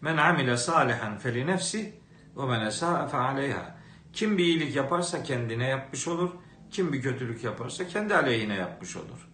Men 0.00 0.16
amile 0.16 0.56
salihan 0.56 1.18
feli 1.18 1.46
nefsi 1.46 1.94
ve 2.36 2.46
men 2.46 2.70
aleyha. 3.12 3.76
Kim 4.12 4.38
bir 4.38 4.44
iyilik 4.44 4.76
yaparsa 4.76 5.22
kendine 5.22 5.68
yapmış 5.68 6.08
olur. 6.08 6.30
Kim 6.70 6.92
bir 6.92 7.02
kötülük 7.02 7.44
yaparsa 7.44 7.86
kendi 7.86 8.14
aleyhine 8.14 8.54
yapmış 8.54 8.96
olur. 8.96 9.28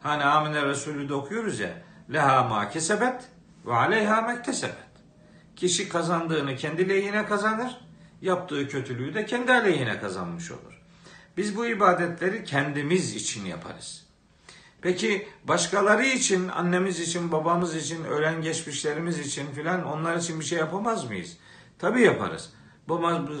Hani 0.00 0.24
Amine 0.24 0.66
Resulü 0.66 1.08
de 1.08 1.14
okuyoruz 1.14 1.60
ya. 1.60 1.70
Leha 2.12 2.44
ma 2.44 2.70
kesebet 2.70 3.28
ve 3.66 3.74
aleyha 3.74 4.20
mektesebet. 4.20 4.88
Kişi 5.56 5.88
kazandığını 5.88 6.56
kendi 6.56 6.88
lehine 6.88 7.26
kazanır. 7.26 7.80
Yaptığı 8.20 8.68
kötülüğü 8.68 9.14
de 9.14 9.26
kendi 9.26 9.52
aleyhine 9.52 10.00
kazanmış 10.00 10.50
olur. 10.50 10.77
Biz 11.38 11.56
bu 11.56 11.66
ibadetleri 11.66 12.44
kendimiz 12.44 13.14
için 13.14 13.44
yaparız. 13.44 14.06
Peki 14.82 15.28
başkaları 15.44 16.06
için, 16.06 16.48
annemiz 16.48 17.00
için, 17.00 17.32
babamız 17.32 17.76
için, 17.76 18.04
ölen 18.04 18.42
geçmişlerimiz 18.42 19.18
için 19.18 19.46
filan 19.50 19.84
onlar 19.84 20.16
için 20.16 20.40
bir 20.40 20.44
şey 20.44 20.58
yapamaz 20.58 21.04
mıyız? 21.04 21.36
Tabii 21.78 22.02
yaparız. 22.02 22.52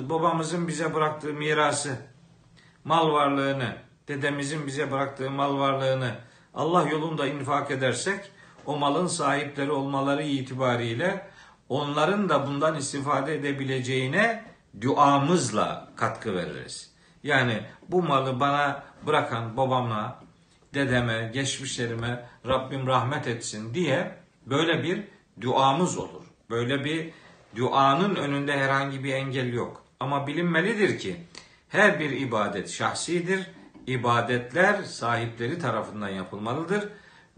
Babamızın 0.08 0.68
bize 0.68 0.94
bıraktığı 0.94 1.32
mirası, 1.32 1.96
mal 2.84 3.12
varlığını, 3.12 3.76
dedemizin 4.08 4.66
bize 4.66 4.92
bıraktığı 4.92 5.30
mal 5.30 5.58
varlığını 5.58 6.14
Allah 6.54 6.88
yolunda 6.88 7.26
infak 7.26 7.70
edersek 7.70 8.20
o 8.66 8.76
malın 8.76 9.06
sahipleri 9.06 9.70
olmaları 9.70 10.22
itibariyle 10.22 11.30
onların 11.68 12.28
da 12.28 12.46
bundan 12.46 12.76
istifade 12.76 13.34
edebileceğine 13.34 14.44
duamızla 14.80 15.88
katkı 15.96 16.36
veririz. 16.36 16.97
Yani 17.22 17.62
bu 17.88 18.02
malı 18.02 18.40
bana 18.40 18.82
bırakan 19.06 19.56
babamla, 19.56 20.20
dedeme, 20.74 21.30
geçmişlerime 21.34 22.28
Rabbim 22.46 22.86
rahmet 22.86 23.26
etsin 23.26 23.74
diye 23.74 24.14
böyle 24.46 24.82
bir 24.82 25.04
duamız 25.40 25.98
olur. 25.98 26.24
Böyle 26.50 26.84
bir 26.84 27.10
duanın 27.56 28.16
önünde 28.16 28.52
herhangi 28.52 29.04
bir 29.04 29.14
engel 29.14 29.52
yok. 29.52 29.84
Ama 30.00 30.26
bilinmelidir 30.26 30.98
ki 30.98 31.16
her 31.68 32.00
bir 32.00 32.10
ibadet 32.10 32.70
şahsidir. 32.70 33.50
İbadetler 33.86 34.82
sahipleri 34.82 35.58
tarafından 35.58 36.08
yapılmalıdır. 36.08 36.88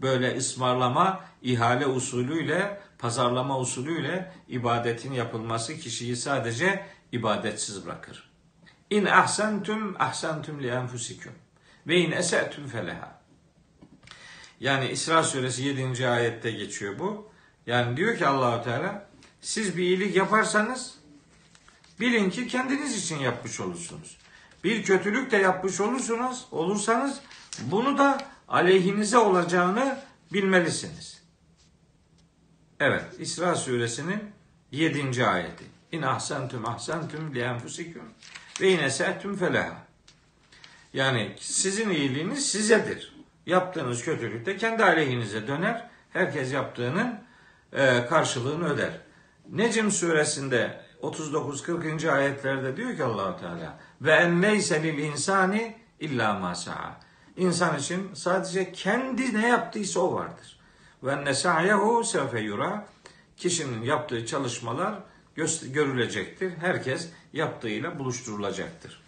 Böyle 0.01 0.37
ısmarlama, 0.37 1.23
ihale 1.41 1.85
usulüyle, 1.85 2.81
pazarlama 2.99 3.59
usulüyle 3.59 4.31
ibadetin 4.47 5.13
yapılması 5.13 5.77
kişiyi 5.77 6.15
sadece 6.15 6.85
ibadetsiz 7.11 7.85
bırakır. 7.85 8.30
İn 8.91 9.05
ahsentum 9.05 9.95
ahsentum 9.99 10.63
li 10.63 10.67
enfusikum 10.67 11.31
ve 11.87 11.97
in 11.97 12.11
ese'tum 12.11 12.67
feleha. 12.67 13.21
Yani 14.59 14.89
İsra 14.89 15.23
suresi 15.23 15.63
7. 15.63 16.07
ayette 16.07 16.51
geçiyor 16.51 16.99
bu. 16.99 17.31
Yani 17.65 17.97
diyor 17.97 18.17
ki 18.17 18.27
Allahu 18.27 18.63
Teala 18.63 19.09
siz 19.41 19.77
bir 19.77 19.83
iyilik 19.83 20.15
yaparsanız 20.15 20.95
bilin 21.99 22.29
ki 22.29 22.47
kendiniz 22.47 22.97
için 23.05 23.19
yapmış 23.19 23.59
olursunuz. 23.59 24.17
Bir 24.63 24.83
kötülük 24.83 25.31
de 25.31 25.37
yapmış 25.37 25.81
olursunuz, 25.81 26.45
olursanız 26.51 27.21
bunu 27.61 27.97
da 27.97 28.17
aleyhinize 28.47 29.17
olacağını 29.17 29.99
bilmelisiniz. 30.33 31.21
Evet, 32.79 33.05
İsra 33.19 33.55
suresinin 33.55 34.31
7. 34.71 35.25
ayeti. 35.25 35.65
İn 35.91 36.01
ahsentum 36.01 36.65
ahsentum 36.65 37.35
li 37.35 37.39
enfusikum 37.39 38.03
ve 38.61 38.69
in 38.69 38.79
ese'tum 38.79 39.35
feleha. 39.35 39.77
Yani 40.93 41.35
sizin 41.39 41.89
iyiliğiniz 41.89 42.51
sizedir. 42.51 43.15
Yaptığınız 43.45 44.03
kötülük 44.03 44.45
de 44.45 44.57
kendi 44.57 44.83
aleyhinize 44.83 45.47
döner. 45.47 45.89
Herkes 46.09 46.53
yaptığının 46.53 47.19
e, 47.73 48.05
karşılığını 48.05 48.73
öder. 48.73 48.91
Necm 49.49 49.89
suresinde 49.89 50.81
39-40. 51.01 52.11
ayetlerde 52.11 52.77
diyor 52.77 52.95
ki 52.95 53.03
Allahu 53.03 53.39
Teala 53.39 53.79
ve 54.01 54.11
en 54.11 54.41
leyse 54.41 54.83
lil 54.83 54.97
insani 54.97 55.75
illa 55.99 56.33
ma 56.33 56.55
sa'a. 56.55 56.99
İnsan 57.37 57.77
için 57.77 58.13
sadece 58.13 58.71
kendi 58.71 59.33
ne 59.33 59.47
yaptıysa 59.47 59.99
o 59.99 60.13
vardır. 60.13 60.59
Ve 61.03 61.25
ne 61.25 61.33
sa'yehu 61.33 62.03
sevfe 62.03 62.39
yura. 62.39 62.85
Kişinin 63.37 63.83
yaptığı 63.83 64.25
çalışmalar 64.25 64.95
görülecektir. 65.73 66.53
Herkes 66.57 67.09
yaptığıyla 67.33 67.99
buluşturulacaktır. 67.99 69.01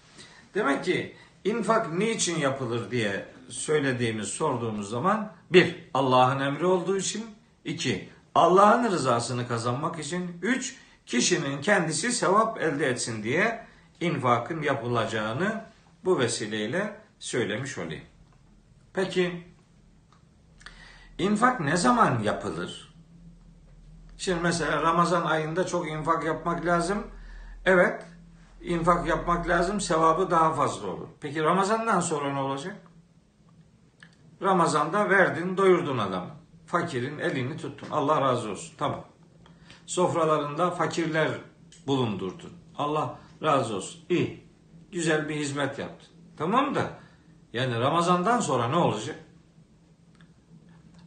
Demek 0.56 0.86
ki 0.86 1.16
infak 1.44 1.94
niçin 1.94 2.40
yapılır 2.40 2.92
diye 2.92 3.26
söylediğimiz, 3.50 4.28
sorduğumuz 4.28 4.90
zaman 4.90 5.32
bir, 5.52 5.76
Allah'ın 5.94 6.40
emri 6.40 6.66
olduğu 6.66 6.98
için, 6.98 7.26
iki, 7.66 8.10
Allah'ın 8.36 8.92
rızasını 8.92 9.48
kazanmak 9.48 10.00
için, 10.00 10.40
üç, 10.42 10.76
kişinin 11.06 11.62
kendisi 11.62 12.12
sevap 12.12 12.62
elde 12.62 12.88
etsin 12.88 13.24
diye 13.24 13.66
infakın 14.02 14.62
yapılacağını 14.62 15.66
bu 16.06 16.20
vesileyle 16.20 16.96
söylemiş 17.20 17.78
olayım. 17.78 18.04
Peki 18.94 19.44
infak 21.18 21.60
ne 21.60 21.78
zaman 21.78 22.20
yapılır? 22.24 22.93
Şimdi 24.24 24.40
mesela 24.42 24.82
Ramazan 24.82 25.26
ayında 25.26 25.66
çok 25.66 25.90
infak 25.90 26.26
yapmak 26.26 26.66
lazım. 26.66 27.08
Evet, 27.66 28.06
infak 28.62 29.08
yapmak 29.08 29.48
lazım, 29.48 29.82
sevabı 29.82 30.32
daha 30.32 30.54
fazla 30.54 30.88
olur. 30.88 31.08
Peki 31.22 31.44
Ramazan'dan 31.44 32.00
sonra 32.00 32.34
ne 32.34 32.40
olacak? 32.40 32.76
Ramazan'da 34.42 35.10
verdin, 35.10 35.58
doyurdun 35.58 35.98
adamı. 35.98 36.30
Fakirin 36.66 37.20
elini 37.20 37.58
tuttun. 37.58 37.88
Allah 37.92 38.22
razı 38.22 38.50
olsun. 38.50 38.74
Tamam. 38.78 39.06
Sofralarında 39.86 40.72
fakirler 40.72 41.30
bulundurdun. 41.88 42.54
Allah 42.78 43.20
razı 43.44 43.76
olsun. 43.76 44.02
İyi. 44.10 44.48
Güzel 44.92 45.30
bir 45.30 45.36
hizmet 45.36 45.80
yaptın. 45.80 46.10
Tamam 46.38 46.76
da 46.76 46.90
yani 47.54 47.80
Ramazan'dan 47.80 48.40
sonra 48.40 48.68
ne 48.68 48.76
olacak? 48.76 49.20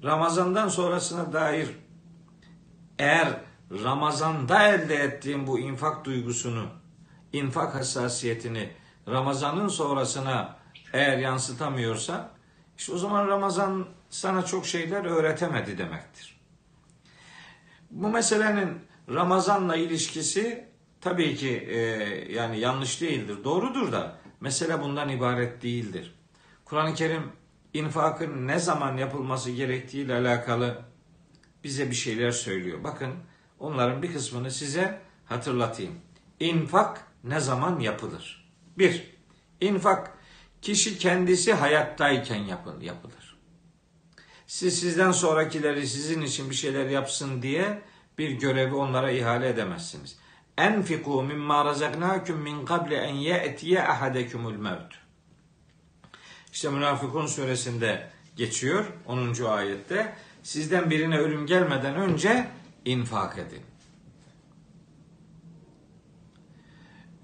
Ramazan'dan 0.05 0.69
sonrasına 0.69 1.33
dair 1.33 1.86
eğer 2.99 3.41
Ramazan'da 3.71 4.69
elde 4.69 4.95
ettiğin 4.95 5.47
bu 5.47 5.59
infak 5.59 6.05
duygusunu, 6.05 6.67
infak 7.33 7.75
hassasiyetini 7.75 8.71
Ramazan'ın 9.09 9.69
sonrasına 9.69 10.57
eğer 10.93 11.19
yansıtamıyorsa 11.19 12.31
işte 12.79 12.93
o 12.93 12.99
zaman 12.99 13.29
Ramazan 13.29 13.87
sana 14.11 14.45
çok 14.45 14.67
şeyler 14.67 15.05
öğretemedi 15.05 15.79
demektir. 15.79 16.41
Bu 17.91 18.09
meselenin 18.09 18.81
Ramazan'la 19.09 19.77
ilişkisi 19.77 20.69
tabii 21.01 21.37
ki 21.37 21.57
e, 21.57 21.79
yani 22.33 22.59
yanlış 22.59 23.01
değildir, 23.01 23.45
doğrudur 23.45 23.93
da 23.93 24.17
mesele 24.41 24.83
bundan 24.83 25.09
ibaret 25.09 25.63
değildir. 25.63 26.15
Kur'an-ı 26.65 26.95
Kerim 26.95 27.33
infakın 27.75 28.47
ne 28.47 28.59
zaman 28.59 28.97
yapılması 28.97 29.51
gerektiğiyle 29.51 30.15
alakalı 30.15 30.83
bize 31.67 31.91
bir 31.91 31.97
şeyler 31.97 32.31
söylüyor. 32.31 32.85
Bakın 32.85 33.15
onların 33.59 34.03
bir 34.03 34.13
kısmını 34.13 34.51
size 34.51 35.01
hatırlatayım. 35.25 35.95
İnfak 36.41 37.05
ne 37.25 37.41
zaman 37.41 37.81
yapılır? 37.81 38.51
Bir, 38.79 39.15
infak 39.61 40.13
kişi 40.63 40.99
kendisi 40.99 41.53
hayattayken 41.53 42.43
yapılır. 42.81 43.37
Siz 44.47 44.81
sizden 44.81 45.13
sonrakileri 45.13 45.87
sizin 45.87 46.23
için 46.23 46.51
bir 46.51 46.55
şeyler 46.55 46.87
yapsın 46.89 47.43
diye 47.43 47.83
bir 48.19 48.31
görevi 48.31 48.75
onlara 48.75 49.11
ihale 49.11 49.49
edemezsiniz. 49.49 50.19
Enfiku 50.59 51.23
mimma 51.23 51.65
razaknakum 51.65 52.39
min 52.39 52.65
qabli 52.65 52.95
en 52.95 53.15
ye'tiye 53.15 53.83
ahadekumul 53.83 54.57
mevt. 54.57 54.95
İşte 56.53 56.71
Münafıkun 56.71 57.27
suresinde 57.27 58.11
geçiyor 58.37 58.85
10. 59.07 59.45
ayette. 59.45 60.17
Sizden 60.47 60.91
birine 60.91 61.19
ölüm 61.19 61.47
gelmeden 61.47 61.97
önce 61.97 62.49
infak 62.85 63.39
edin. 63.39 63.63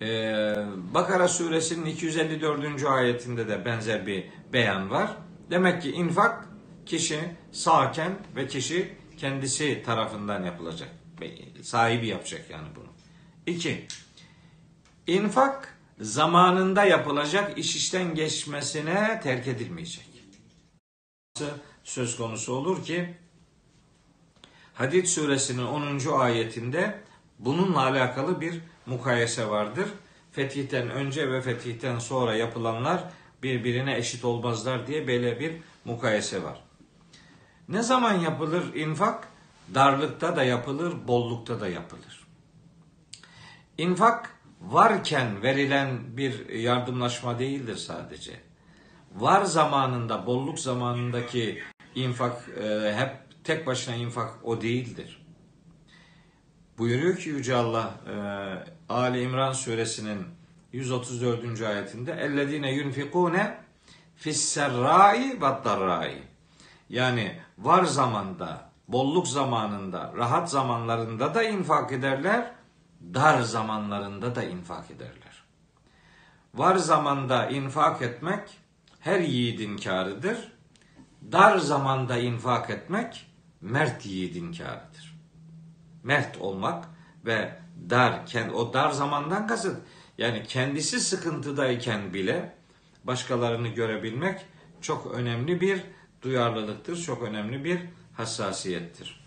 Ee, 0.03 0.55
Bakara 0.95 1.29
suresinin 1.29 1.87
254. 1.87 2.85
ayetinde 2.85 3.49
de 3.49 3.65
benzer 3.65 4.07
bir 4.07 4.25
beyan 4.53 4.91
var. 4.91 5.17
Demek 5.51 5.83
ki 5.83 5.91
infak 5.91 6.49
kişi 6.87 7.21
sağken 7.53 8.13
ve 8.37 8.47
kişi 8.47 8.95
kendisi 9.17 9.83
tarafından 9.87 10.45
yapılacak. 10.45 10.89
Sahibi 11.63 12.07
yapacak 12.07 12.51
yani 12.51 12.69
bunu. 12.77 12.89
İki, 13.47 13.87
infak 15.07 15.79
zamanında 16.01 16.85
yapılacak 16.85 17.59
iş 17.59 17.77
işten 17.77 18.15
geçmesine 18.15 19.21
terk 19.23 19.49
edilmeyecek. 19.49 20.13
Söz 21.85 22.17
konusu 22.17 22.53
olur 22.55 22.85
ki 22.85 23.15
Hadid 24.75 25.07
suresinin 25.07 25.67
10. 25.67 26.19
ayetinde 26.19 27.01
bununla 27.39 27.83
alakalı 27.83 28.41
bir 28.41 28.61
mukayese 28.87 29.51
vardır. 29.51 29.89
Fetihten 30.33 30.91
önce 30.91 31.33
ve 31.33 31.41
fetihten 31.41 31.99
sonra 31.99 32.37
yapılanlar 32.37 33.05
birbirine 33.43 33.97
eşit 33.97 34.25
olmazlar 34.25 34.87
diye 34.87 35.07
böyle 35.07 35.41
bir 35.41 35.53
mukayese 35.85 36.43
var. 36.43 36.63
Ne 37.69 37.83
zaman 37.83 38.13
yapılır 38.13 38.75
infak? 38.75 39.29
Darlıkta 39.75 40.37
da 40.37 40.45
yapılır, 40.45 41.09
bollukta 41.09 41.61
da 41.61 41.69
yapılır. 41.69 42.27
İnfak 43.79 44.37
varken 44.61 45.43
verilen 45.43 46.17
bir 46.17 46.49
yardımlaşma 46.49 47.39
değildir 47.39 47.77
sadece. 47.77 48.41
Var 49.15 49.45
zamanında, 49.45 50.27
bolluk 50.27 50.59
zamanındaki 50.59 51.63
infak 51.95 52.49
e, 52.49 52.95
hep 52.95 53.45
tek 53.45 53.67
başına 53.67 53.95
infak 53.95 54.45
o 54.45 54.61
değildir. 54.61 55.27
Buyuruyor 56.79 57.17
ki 57.17 57.29
Yüce 57.29 57.55
Allah 57.55 57.95
e, 58.07 58.15
Ali 58.93 59.23
İmran 59.23 59.53
suresinin 59.53 60.27
134. 60.73 61.63
ayetinde 61.63 62.13
ellezine 62.13 62.75
yunfikune 62.75 63.57
fisserrai 64.17 65.37
ve 65.37 65.65
darrai 65.65 66.23
yani 66.89 67.41
var 67.59 67.85
zamanda, 67.85 68.71
bolluk 68.89 69.29
zamanında, 69.29 70.13
rahat 70.17 70.51
zamanlarında 70.51 71.35
da 71.35 71.43
infak 71.43 71.93
ederler, 71.93 72.53
dar 73.15 73.41
zamanlarında 73.41 74.35
da 74.35 74.43
infak 74.43 74.91
ederler. 74.91 75.45
Var 76.55 76.77
zamanda 76.77 77.47
infak 77.47 78.03
etmek 78.03 78.59
her 79.01 79.21
yiğidin 79.21 79.77
kârıdır. 79.77 80.52
Dar 81.33 81.59
zamanda 81.59 82.19
infak 82.19 82.71
etmek 82.71 83.27
mert 83.61 84.07
yiğidin 84.07 84.53
kârıdır. 84.53 85.19
Mert 86.03 86.39
olmak 86.41 86.85
ve 87.27 87.59
dar, 87.91 88.21
o 88.55 88.73
dar 88.73 88.91
zamandan 88.91 89.47
kasıt 89.47 89.77
yani 90.19 90.43
kendisi 90.49 91.01
sıkıntıdayken 91.01 92.15
bile 92.15 92.55
başkalarını 93.05 93.69
görebilmek 93.69 94.41
çok 94.81 95.15
önemli 95.15 95.61
bir 95.61 95.81
duyarlılıktır, 96.23 97.03
çok 97.03 97.23
önemli 97.23 97.65
bir 97.65 97.81
hassasiyettir. 98.17 99.23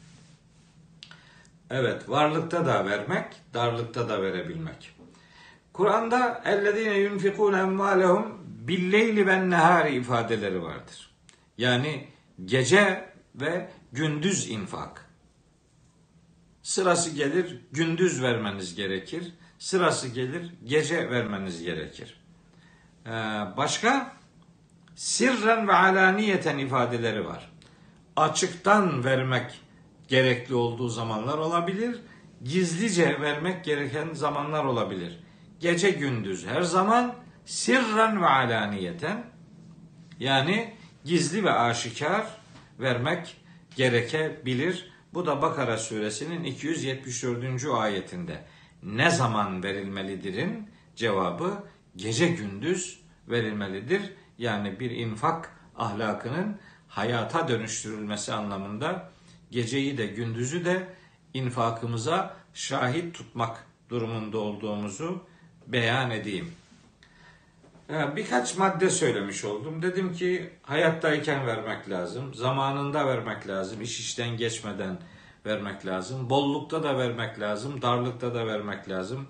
Evet, 1.70 2.10
varlıkta 2.10 2.66
da 2.66 2.86
vermek, 2.86 3.26
darlıkta 3.54 4.10
da 4.10 4.22
verebilmek. 4.22 4.96
Kur'an'da 5.74 6.42
ellezine 6.46 6.98
yunfikun 6.98 7.54
emvalehum 7.54 8.46
billeyli 8.68 9.28
ben 9.28 9.50
nehari 9.50 9.96
ifadeleri 9.96 10.64
vardır. 10.64 11.15
Yani 11.58 12.08
gece 12.46 13.10
ve 13.36 13.70
gündüz 13.92 14.50
infak. 14.50 15.10
Sırası 16.64 17.10
gelir 17.10 17.62
gündüz 17.72 18.22
vermeniz 18.22 18.76
gerekir. 18.76 19.34
Sırası 19.60 20.08
gelir 20.08 20.54
gece 20.64 21.10
vermeniz 21.10 21.64
gerekir. 21.64 22.22
Ee, 23.06 23.10
başka 23.58 24.16
sirren 24.96 25.68
ve 25.68 25.74
alaniyeten 25.74 26.58
ifadeleri 26.58 27.26
var. 27.26 27.52
Açıktan 28.16 29.04
vermek 29.04 29.62
gerekli 30.08 30.56
olduğu 30.56 30.90
zamanlar 30.90 31.38
olabilir. 31.38 32.00
Gizlice 32.44 33.22
vermek 33.22 33.66
gereken 33.66 34.14
zamanlar 34.14 34.66
olabilir. 34.66 35.20
Gece 35.60 35.90
gündüz 35.90 36.46
her 36.46 36.62
zaman 36.62 37.16
sirren 37.46 38.22
ve 38.22 38.28
alaniyeten 38.28 39.24
yani 40.20 40.74
gizli 41.06 41.44
ve 41.44 41.52
aşikar 41.52 42.26
vermek 42.80 43.38
gerekebilir. 43.76 44.92
Bu 45.14 45.26
da 45.26 45.42
Bakara 45.42 45.78
suresinin 45.78 46.44
274. 46.44 47.66
ayetinde 47.66 48.44
ne 48.84 49.10
zaman 49.10 49.64
verilmelidirin 49.64 50.70
cevabı 50.96 51.64
gece 51.96 52.28
gündüz 52.28 53.00
verilmelidir. 53.30 54.02
Yani 54.38 54.80
bir 54.80 54.92
infak 54.92 55.56
ahlakının 55.78 56.60
hayata 56.88 57.48
dönüştürülmesi 57.48 58.34
anlamında 58.34 59.12
geceyi 59.52 59.98
de 59.98 60.08
gündüzü 60.08 60.66
de 60.66 60.88
infakımıza 61.34 62.36
şahit 62.54 63.14
tutmak 63.16 63.68
durumunda 63.90 64.38
olduğumuzu 64.38 65.24
beyan 65.68 66.12
edeyim. 66.12 66.52
Birkaç 67.90 68.58
madde 68.58 68.90
söylemiş 68.90 69.46
oldum. 69.46 69.82
Dedim 69.82 70.14
ki 70.14 70.50
hayattayken 70.62 71.48
vermek 71.48 71.90
lazım, 71.90 72.34
zamanında 72.34 73.08
vermek 73.08 73.48
lazım, 73.48 73.82
iş 73.82 74.00
işten 74.00 74.38
geçmeden 74.38 74.98
vermek 75.46 75.86
lazım. 75.86 76.30
Bollukta 76.30 76.84
da 76.84 76.98
vermek 76.98 77.40
lazım. 77.40 77.82
Darlıkta 77.82 78.36
da 78.36 78.48
vermek 78.48 78.90
lazım. 78.90 79.28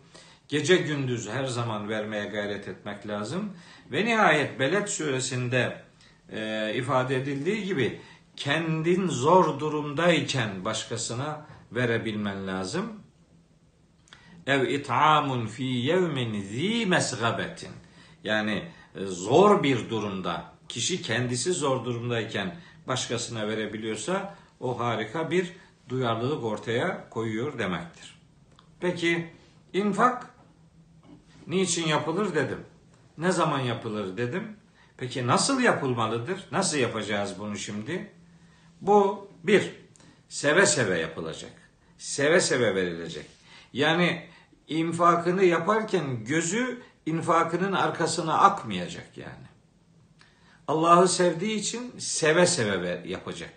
Gece 0.47 0.75
gündüz 0.75 1.29
her 1.29 1.45
zaman 1.45 1.89
vermeye 1.89 2.25
gayret 2.25 2.67
etmek 2.67 3.07
lazım. 3.07 3.53
Ve 3.91 4.05
nihayet 4.05 4.59
Beled 4.59 4.87
suresinde 4.87 5.81
e, 6.31 6.73
ifade 6.75 7.15
edildiği 7.15 7.63
gibi 7.63 8.01
kendin 8.35 9.07
zor 9.07 9.59
durumdayken 9.59 10.65
başkasına 10.65 11.45
verebilmen 11.71 12.47
lazım. 12.47 12.93
Ev 14.47 14.67
it'amun 14.67 15.47
fi 15.47 15.63
yevmin 15.63 16.41
zi 16.41 16.85
mesgabetin. 16.85 17.84
Yani 18.25 18.63
e, 18.95 19.05
zor 19.05 19.63
bir 19.63 19.89
durumda 19.89 20.51
kişi 20.69 21.01
kendisi 21.01 21.53
zor 21.53 21.85
durumdayken 21.85 22.55
başkasına 22.87 23.47
verebiliyorsa 23.47 24.35
o 24.59 24.79
harika 24.79 25.31
bir 25.31 25.53
duyarlılık 25.89 26.43
ortaya 26.43 27.09
koyuyor 27.09 27.59
demektir. 27.59 28.19
Peki 28.79 29.29
infak 29.73 30.29
niçin 31.47 31.87
yapılır 31.87 32.35
dedim. 32.35 32.59
Ne 33.17 33.31
zaman 33.31 33.59
yapılır 33.59 34.17
dedim. 34.17 34.57
Peki 34.97 35.27
nasıl 35.27 35.61
yapılmalıdır? 35.61 36.45
Nasıl 36.51 36.77
yapacağız 36.77 37.35
bunu 37.39 37.57
şimdi? 37.57 38.11
Bu 38.81 39.27
bir, 39.43 39.71
seve 40.29 40.65
seve 40.65 40.99
yapılacak. 40.99 41.51
Seve 41.97 42.41
seve 42.41 42.75
verilecek. 42.75 43.25
Yani 43.73 44.27
infakını 44.67 45.43
yaparken 45.43 46.25
gözü 46.25 46.81
infakının 47.05 47.71
arkasına 47.71 48.37
akmayacak 48.37 49.17
yani. 49.17 49.45
Allah'ı 50.67 51.07
sevdiği 51.07 51.59
için 51.59 51.93
seve 51.97 52.47
seve 52.47 53.01
yapacak. 53.05 53.53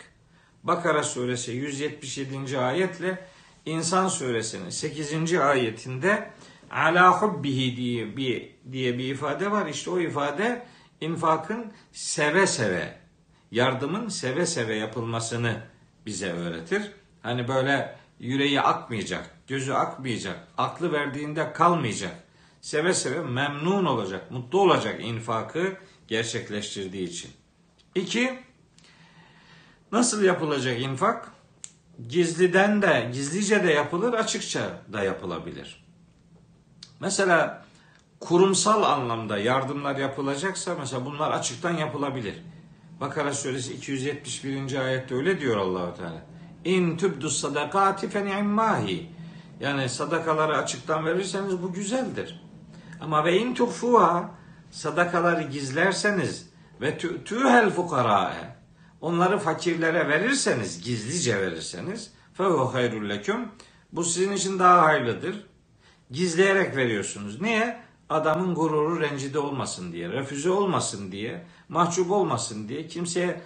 Bakara 0.62 1.02
suresi 1.02 1.52
177. 1.52 2.58
ayetle 2.58 3.28
İnsan 3.66 4.08
suresinin 4.08 4.70
8. 4.70 5.34
ayetinde 5.34 6.30
ala 6.70 7.22
hubbihi 7.22 7.76
diye 7.76 8.16
bir, 8.16 8.50
diye 8.72 8.98
bir 8.98 9.14
ifade 9.14 9.50
var. 9.50 9.66
İşte 9.66 9.90
o 9.90 10.00
ifade 10.00 10.66
infakın 11.00 11.72
seve 11.92 12.46
seve, 12.46 12.98
yardımın 13.50 14.08
seve 14.08 14.46
seve 14.46 14.76
yapılmasını 14.76 15.60
bize 16.06 16.32
öğretir. 16.32 16.82
Hani 17.22 17.48
böyle 17.48 17.96
yüreği 18.20 18.60
akmayacak, 18.60 19.30
gözü 19.46 19.72
akmayacak, 19.72 20.48
aklı 20.58 20.92
verdiğinde 20.92 21.52
kalmayacak. 21.52 22.27
Seve 22.60 22.94
seve 22.94 23.20
memnun 23.20 23.84
olacak, 23.84 24.30
mutlu 24.30 24.60
olacak 24.60 25.04
infakı 25.04 25.76
gerçekleştirdiği 26.08 27.08
için. 27.08 27.30
İki, 27.94 28.38
nasıl 29.92 30.22
yapılacak 30.22 30.80
infak? 30.80 31.32
Gizliden 32.08 32.82
de, 32.82 33.10
gizlice 33.12 33.64
de 33.64 33.72
yapılır, 33.72 34.12
açıkça 34.12 34.82
da 34.92 35.02
yapılabilir. 35.02 35.84
Mesela 37.00 37.64
kurumsal 38.20 38.82
anlamda 38.82 39.38
yardımlar 39.38 39.96
yapılacaksa 39.96 40.74
mesela 40.74 41.06
bunlar 41.06 41.30
açıktan 41.30 41.76
yapılabilir. 41.76 42.34
Bakara 43.00 43.32
suresi 43.32 43.74
271. 43.74 44.74
ayette 44.74 45.14
öyle 45.14 45.40
diyor 45.40 45.56
Allahu 45.56 45.96
Teala. 45.96 46.26
İn 46.64 46.96
tübdü 46.96 47.30
sadakati 47.30 48.08
fe 48.08 48.24
ni'mahi. 48.24 49.10
Yani 49.60 49.88
sadakaları 49.88 50.56
açıktan 50.56 51.06
verirseniz 51.06 51.62
bu 51.62 51.72
güzeldir. 51.72 52.47
Ama 53.00 53.24
ve 53.24 53.38
in 53.38 53.54
tuhfuha 53.54 54.30
sadakaları 54.70 55.42
gizlerseniz 55.42 56.48
ve 56.80 56.98
tü'hel 56.98 57.70
fukara'e 57.70 58.56
onları 59.00 59.38
fakirlere 59.38 60.08
verirseniz, 60.08 60.84
gizlice 60.84 61.40
verirseniz 61.40 62.10
fehu 62.34 62.74
hayrul 62.74 63.08
leküm 63.08 63.48
bu 63.92 64.04
sizin 64.04 64.32
için 64.32 64.58
daha 64.58 64.82
hayırlıdır. 64.82 65.46
Gizleyerek 66.10 66.76
veriyorsunuz. 66.76 67.40
Niye? 67.40 67.80
Adamın 68.08 68.54
gururu 68.54 69.00
rencide 69.00 69.38
olmasın 69.38 69.92
diye, 69.92 70.08
refüze 70.08 70.50
olmasın 70.50 71.12
diye, 71.12 71.46
mahcup 71.68 72.10
olmasın 72.10 72.68
diye, 72.68 72.86
kimseye 72.86 73.40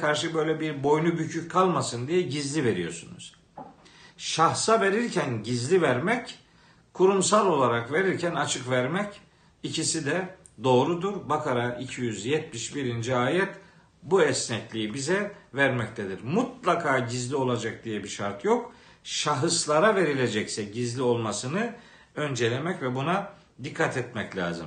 karşı 0.00 0.34
böyle 0.34 0.60
bir 0.60 0.82
boynu 0.82 1.18
bükük 1.18 1.50
kalmasın 1.50 2.08
diye 2.08 2.22
gizli 2.22 2.64
veriyorsunuz. 2.64 3.34
Şahsa 4.16 4.80
verirken 4.80 5.42
gizli 5.42 5.82
vermek, 5.82 6.38
kurumsal 7.00 7.46
olarak 7.46 7.92
verirken 7.92 8.34
açık 8.34 8.70
vermek 8.70 9.20
ikisi 9.62 10.06
de 10.06 10.28
doğrudur. 10.64 11.28
Bakara 11.28 11.74
271. 11.74 13.24
ayet 13.26 13.48
bu 14.02 14.22
esnekliği 14.22 14.94
bize 14.94 15.32
vermektedir. 15.54 16.22
Mutlaka 16.22 16.98
gizli 16.98 17.36
olacak 17.36 17.84
diye 17.84 18.04
bir 18.04 18.08
şart 18.08 18.44
yok. 18.44 18.74
Şahıslara 19.04 19.94
verilecekse 19.94 20.64
gizli 20.64 21.02
olmasını 21.02 21.74
öncelemek 22.14 22.82
ve 22.82 22.94
buna 22.94 23.32
dikkat 23.64 23.96
etmek 23.96 24.36
lazım. 24.36 24.66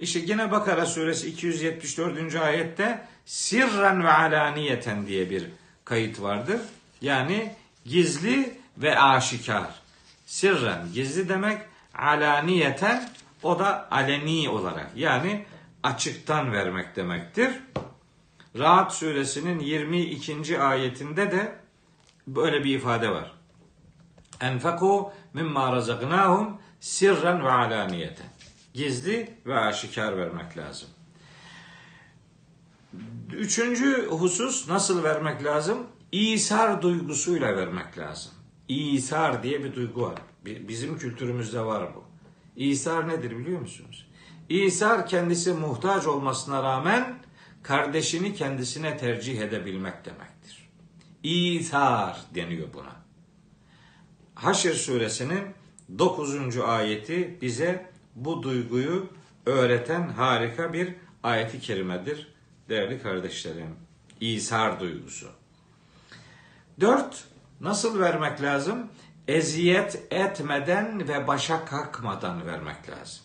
İşte 0.00 0.18
yine 0.18 0.50
Bakara 0.50 0.86
suresi 0.86 1.28
274. 1.28 2.36
ayette 2.36 3.06
sirran 3.24 4.04
ve 4.04 4.12
alaniyeten 4.12 5.06
diye 5.06 5.30
bir 5.30 5.46
kayıt 5.84 6.20
vardır. 6.20 6.60
Yani 7.00 7.54
gizli 7.84 8.58
ve 8.78 8.98
aşikar. 8.98 9.83
Sirran 10.34 10.92
gizli 10.94 11.28
demek, 11.28 11.62
alaniyeten 11.94 13.10
o 13.42 13.58
da 13.58 13.88
aleni 13.90 14.48
olarak 14.48 14.90
yani 14.96 15.46
açıktan 15.82 16.52
vermek 16.52 16.96
demektir. 16.96 17.50
Rahat 18.58 18.94
suresinin 18.94 19.60
22. 19.60 20.60
ayetinde 20.60 21.30
de 21.32 21.58
böyle 22.26 22.64
bir 22.64 22.76
ifade 22.76 23.10
var. 23.10 23.32
Enfeku 24.40 25.12
mimma 25.34 25.72
razaknahum 25.72 26.60
sirran 26.80 27.44
ve 27.44 27.50
alaniyeten. 27.52 28.26
Gizli 28.74 29.34
ve 29.46 29.58
aşikar 29.58 30.16
vermek 30.16 30.56
lazım. 30.56 30.88
Üçüncü 33.32 34.06
husus 34.06 34.68
nasıl 34.68 35.02
vermek 35.02 35.44
lazım? 35.44 35.86
İsar 36.12 36.82
duygusuyla 36.82 37.56
vermek 37.56 37.98
lazım. 37.98 38.32
İsar 38.68 39.42
diye 39.42 39.64
bir 39.64 39.74
duygu 39.74 40.02
var. 40.02 40.18
Bizim 40.44 40.98
kültürümüzde 40.98 41.60
var 41.60 41.94
bu. 41.94 42.04
İsar 42.56 43.08
nedir 43.08 43.38
biliyor 43.38 43.60
musunuz? 43.60 44.06
İsar 44.48 45.06
kendisi 45.06 45.52
muhtaç 45.52 46.06
olmasına 46.06 46.62
rağmen 46.62 47.18
kardeşini 47.62 48.34
kendisine 48.34 48.96
tercih 48.96 49.40
edebilmek 49.40 50.04
demektir. 50.04 50.68
İsar 51.22 52.20
deniyor 52.34 52.68
buna. 52.74 52.96
Haşr 54.34 54.74
suresinin 54.74 55.44
9. 55.98 56.58
ayeti 56.58 57.38
bize 57.42 57.90
bu 58.14 58.42
duyguyu 58.42 59.08
öğreten 59.46 60.08
harika 60.08 60.72
bir 60.72 60.94
ayeti 61.22 61.60
kerimedir 61.60 62.34
değerli 62.68 63.02
kardeşlerim. 63.02 63.76
İsar 64.20 64.80
duygusu. 64.80 65.26
Dört, 66.80 67.24
nasıl 67.60 68.00
vermek 68.00 68.42
lazım? 68.42 68.88
Eziyet 69.28 70.06
etmeden 70.10 71.08
ve 71.08 71.26
başa 71.26 71.64
kalkmadan 71.64 72.46
vermek 72.46 72.90
lazım. 72.90 73.24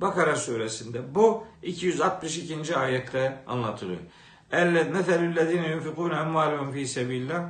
Bakara 0.00 0.36
suresinde 0.36 1.14
bu 1.14 1.44
262. 1.62 2.76
ayette 2.76 3.42
anlatılıyor. 3.46 4.00
Elle 4.52 4.84
meselüllezine 4.84 5.68
yunfikune 5.68 6.14
emvalehum 6.14 6.72
fi 6.72 6.86
sebillah 6.86 7.44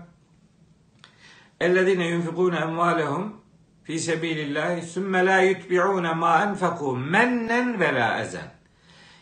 ellezine 1.62 2.06
yunfikune 2.08 2.56
emvalehum 2.56 3.36
fi 3.84 3.98
sebilillahi 3.98 4.82
sümme 4.82 5.26
la 5.26 5.40
yutbi'une 5.40 6.14
ma 6.14 6.42
enfeku 6.42 6.96
mennen 6.96 7.80
ve 7.80 7.94
la 7.94 8.20
ezen. 8.20 8.50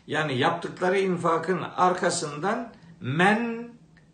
Yani 0.06 0.38
yaptıkları 0.38 0.98
infakın 0.98 1.62
arkasından 1.76 2.72
men 3.00 3.68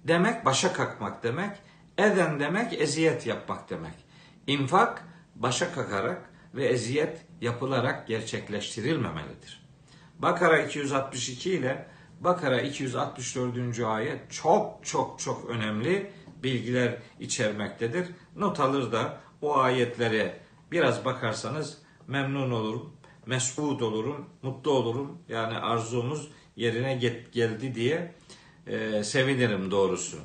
demek 0.04 0.44
başa 0.44 0.72
kalkmak 0.72 1.22
demek, 1.22 1.50
eden 1.98 2.40
demek 2.40 2.80
eziyet 2.80 3.26
yapmak 3.26 3.70
demek. 3.70 3.94
İnfak 4.46 5.04
başa 5.34 5.72
kakarak 5.72 6.30
ve 6.54 6.66
eziyet 6.66 7.26
yapılarak 7.40 8.08
gerçekleştirilmemelidir. 8.08 9.66
Bakara 10.18 10.58
262 10.58 11.50
ile 11.50 11.86
Bakara 12.20 12.60
264. 12.60 13.80
ayet 13.80 14.32
çok 14.32 14.86
çok 14.86 15.20
çok 15.20 15.50
önemli 15.50 16.10
bilgiler 16.42 16.98
içermektedir. 17.20 18.08
Not 18.36 18.60
alır 18.60 18.92
da 18.92 19.20
o 19.42 19.56
ayetlere 19.56 20.40
biraz 20.72 21.04
bakarsanız 21.04 21.78
memnun 22.06 22.50
olurum, 22.50 22.96
mesut 23.26 23.82
olurum, 23.82 24.30
mutlu 24.42 24.70
olurum. 24.70 25.18
Yani 25.28 25.58
arzumuz 25.58 26.28
yerine 26.56 26.94
geldi 27.32 27.74
diye 27.74 28.14
e, 28.66 29.04
sevinirim 29.04 29.70
doğrusu. 29.70 30.18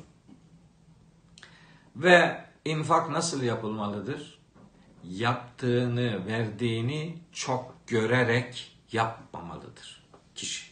Ve 1.96 2.44
infak 2.64 3.10
nasıl 3.10 3.42
yapılmalıdır? 3.42 4.38
Yaptığını, 5.04 6.26
verdiğini 6.26 7.18
çok 7.32 7.74
görerek 7.86 8.78
yapmamalıdır 8.92 10.02
kişi. 10.34 10.66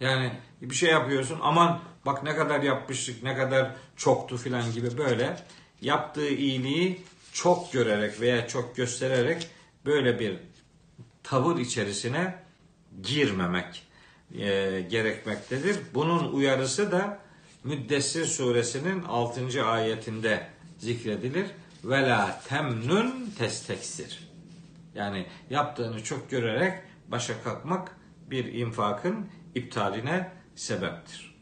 Yani 0.00 0.32
bir 0.62 0.74
şey 0.74 0.90
yapıyorsun 0.90 1.38
aman 1.42 1.80
bak 2.06 2.22
ne 2.22 2.36
kadar 2.36 2.62
yapmıştık, 2.62 3.22
ne 3.22 3.36
kadar 3.36 3.74
çoktu 3.96 4.36
filan 4.36 4.72
gibi 4.72 4.98
böyle 4.98 5.36
yaptığı 5.80 6.28
iyiliği 6.28 7.02
çok 7.32 7.72
görerek 7.72 8.20
veya 8.20 8.48
çok 8.48 8.76
göstererek 8.76 9.48
böyle 9.86 10.20
bir 10.20 10.38
tavır 11.22 11.58
içerisine 11.58 12.34
girmemek 13.02 13.86
e, 14.34 14.80
gerekmektedir. 14.90 15.76
Bunun 15.94 16.32
uyarısı 16.32 16.92
da 16.92 17.18
Müddessir 17.64 18.24
suresinin 18.24 19.02
6. 19.02 19.64
ayetinde 19.64 20.46
zikredilir. 20.82 21.46
Ve 21.84 22.08
la 22.08 22.40
temnun 22.48 23.30
testeksir. 23.38 24.28
Yani 24.94 25.26
yaptığını 25.50 26.04
çok 26.04 26.30
görerek 26.30 26.78
başa 27.08 27.42
kalkmak 27.42 27.96
bir 28.30 28.44
infakın 28.44 29.26
iptaline 29.54 30.32
sebeptir. 30.54 31.34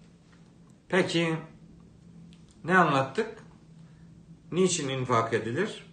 Peki 0.88 1.37
ne 2.64 2.79
anlattık? 2.79 3.38
Niçin 4.53 4.88
infak 4.88 5.33
edilir? 5.33 5.87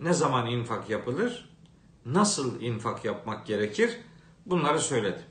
Ne 0.00 0.12
zaman 0.12 0.46
infak 0.46 0.90
yapılır? 0.90 1.48
Nasıl 2.06 2.60
infak 2.60 3.04
yapmak 3.04 3.46
gerekir? 3.46 3.98
Bunları 4.46 4.80
söyledim. 4.80 5.24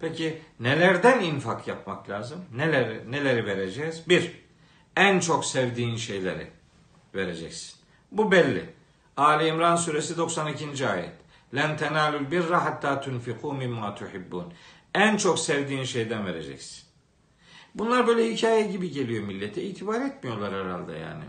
Peki 0.00 0.42
nelerden 0.60 1.20
infak 1.20 1.68
yapmak 1.68 2.10
lazım? 2.10 2.44
Neler, 2.54 3.10
neleri 3.10 3.46
vereceğiz? 3.46 4.02
Bir, 4.08 4.32
en 4.96 5.20
çok 5.20 5.44
sevdiğin 5.44 5.96
şeyleri 5.96 6.61
vereceksin. 7.14 7.74
Bu 8.12 8.32
belli. 8.32 8.70
Ali 9.16 9.46
İmran 9.46 9.76
suresi 9.76 10.16
92. 10.16 10.88
ayet. 10.88 11.12
Len 11.54 11.76
tenalul 11.76 12.30
birra 12.30 12.64
hatta 12.64 13.00
tunfiku 13.00 13.52
mimma 13.52 13.94
tuhibbun. 13.94 14.52
En 14.94 15.16
çok 15.16 15.38
sevdiğin 15.38 15.84
şeyden 15.84 16.26
vereceksin. 16.26 16.84
Bunlar 17.74 18.06
böyle 18.06 18.32
hikaye 18.32 18.62
gibi 18.62 18.90
geliyor 18.90 19.24
millete. 19.24 19.62
İtibar 19.62 20.00
etmiyorlar 20.00 20.64
herhalde 20.64 20.92
yani. 20.92 21.24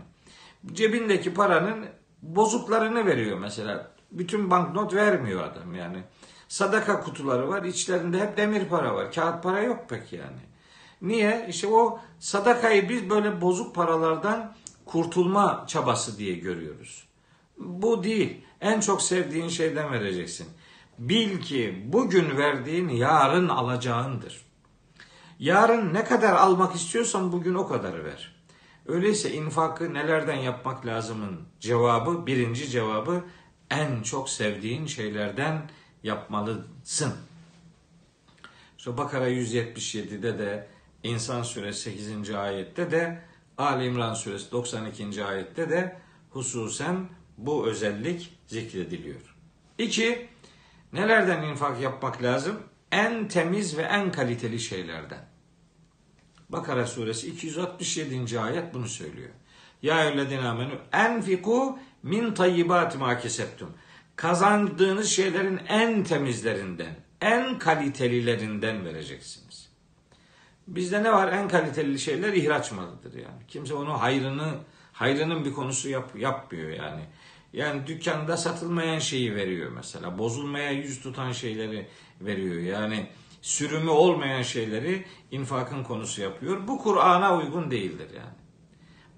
Cebindeki 0.72 1.34
paranın 1.34 1.86
bozuklarını 2.22 3.06
veriyor 3.06 3.38
mesela. 3.38 3.90
Bütün 4.12 4.50
banknot 4.50 4.94
vermiyor 4.94 5.44
adam 5.44 5.74
yani. 5.74 6.02
Sadaka 6.48 7.00
kutuları 7.00 7.48
var. 7.48 7.62
içlerinde 7.62 8.20
hep 8.20 8.36
demir 8.36 8.68
para 8.68 8.94
var. 8.94 9.12
Kağıt 9.12 9.42
para 9.42 9.60
yok 9.62 9.88
pek 9.88 10.12
yani. 10.12 10.40
Niye? 11.02 11.46
İşte 11.48 11.66
o 11.66 12.00
sadakayı 12.18 12.88
biz 12.88 13.10
böyle 13.10 13.40
bozuk 13.40 13.74
paralardan 13.74 14.54
kurtulma 14.94 15.64
çabası 15.66 16.18
diye 16.18 16.34
görüyoruz. 16.34 17.04
Bu 17.58 18.04
değil. 18.04 18.40
En 18.60 18.80
çok 18.80 19.02
sevdiğin 19.02 19.48
şeyden 19.48 19.92
vereceksin. 19.92 20.48
Bil 20.98 21.40
ki 21.40 21.84
bugün 21.86 22.36
verdiğin 22.36 22.88
yarın 22.88 23.48
alacağındır. 23.48 24.40
Yarın 25.38 25.94
ne 25.94 26.04
kadar 26.04 26.32
almak 26.32 26.74
istiyorsan 26.74 27.32
bugün 27.32 27.54
o 27.54 27.68
kadar 27.68 28.04
ver. 28.04 28.34
Öyleyse 28.86 29.32
infakı 29.32 29.94
nelerden 29.94 30.36
yapmak 30.36 30.86
lazımın 30.86 31.40
cevabı, 31.60 32.26
birinci 32.26 32.70
cevabı 32.70 33.24
en 33.70 34.02
çok 34.02 34.28
sevdiğin 34.28 34.86
şeylerden 34.86 35.70
yapmalısın. 36.02 37.12
İşte 38.78 38.96
Bakara 38.96 39.30
177'de 39.30 40.38
de 40.38 40.68
İnsan 41.02 41.42
suresi 41.42 41.80
8. 41.80 42.30
ayette 42.30 42.90
de 42.90 43.33
Ali 43.58 43.86
İmran 43.86 44.14
suresi 44.14 44.52
92. 44.52 45.24
ayette 45.24 45.70
de 45.70 45.96
hususen 46.30 47.08
bu 47.38 47.66
özellik 47.66 48.38
zikrediliyor. 48.46 49.36
İki, 49.78 50.28
nelerden 50.92 51.42
infak 51.42 51.80
yapmak 51.80 52.22
lazım? 52.22 52.60
En 52.92 53.28
temiz 53.28 53.76
ve 53.76 53.82
en 53.82 54.12
kaliteli 54.12 54.60
şeylerden. 54.60 55.24
Bakara 56.48 56.86
suresi 56.86 57.28
267. 57.28 58.40
ayet 58.40 58.74
bunu 58.74 58.88
söylüyor. 58.88 59.30
Ya 59.82 60.04
eyyühellezine 60.04 60.48
amenü 60.48 60.78
enfiku 60.92 61.78
min 62.02 62.34
tayyibati 62.34 62.98
ma 62.98 63.18
keseptum. 63.18 63.70
Kazandığınız 64.16 65.08
şeylerin 65.08 65.60
en 65.68 66.04
temizlerinden, 66.04 66.96
en 67.20 67.58
kalitelilerinden 67.58 68.84
vereceksiniz. 68.84 69.63
Bizde 70.66 71.02
ne 71.02 71.12
var? 71.12 71.32
En 71.32 71.48
kaliteli 71.48 71.98
şeyler 71.98 72.32
ihraç 72.32 72.72
malıdır 72.72 73.12
yani. 73.12 73.46
Kimse 73.48 73.74
onu 73.74 74.00
hayrını, 74.00 74.54
hayrının 74.92 75.44
bir 75.44 75.52
konusu 75.52 75.88
yap, 75.88 76.18
yapmıyor 76.18 76.70
yani. 76.70 77.02
Yani 77.52 77.86
dükkanda 77.86 78.36
satılmayan 78.36 78.98
şeyi 78.98 79.34
veriyor 79.34 79.72
mesela. 79.74 80.18
Bozulmaya 80.18 80.70
yüz 80.70 81.02
tutan 81.02 81.32
şeyleri 81.32 81.86
veriyor. 82.20 82.56
Yani 82.56 83.06
sürümü 83.42 83.90
olmayan 83.90 84.42
şeyleri 84.42 85.04
infakın 85.30 85.84
konusu 85.84 86.22
yapıyor. 86.22 86.68
Bu 86.68 86.78
Kur'an'a 86.78 87.36
uygun 87.36 87.70
değildir 87.70 88.08
yani. 88.16 88.34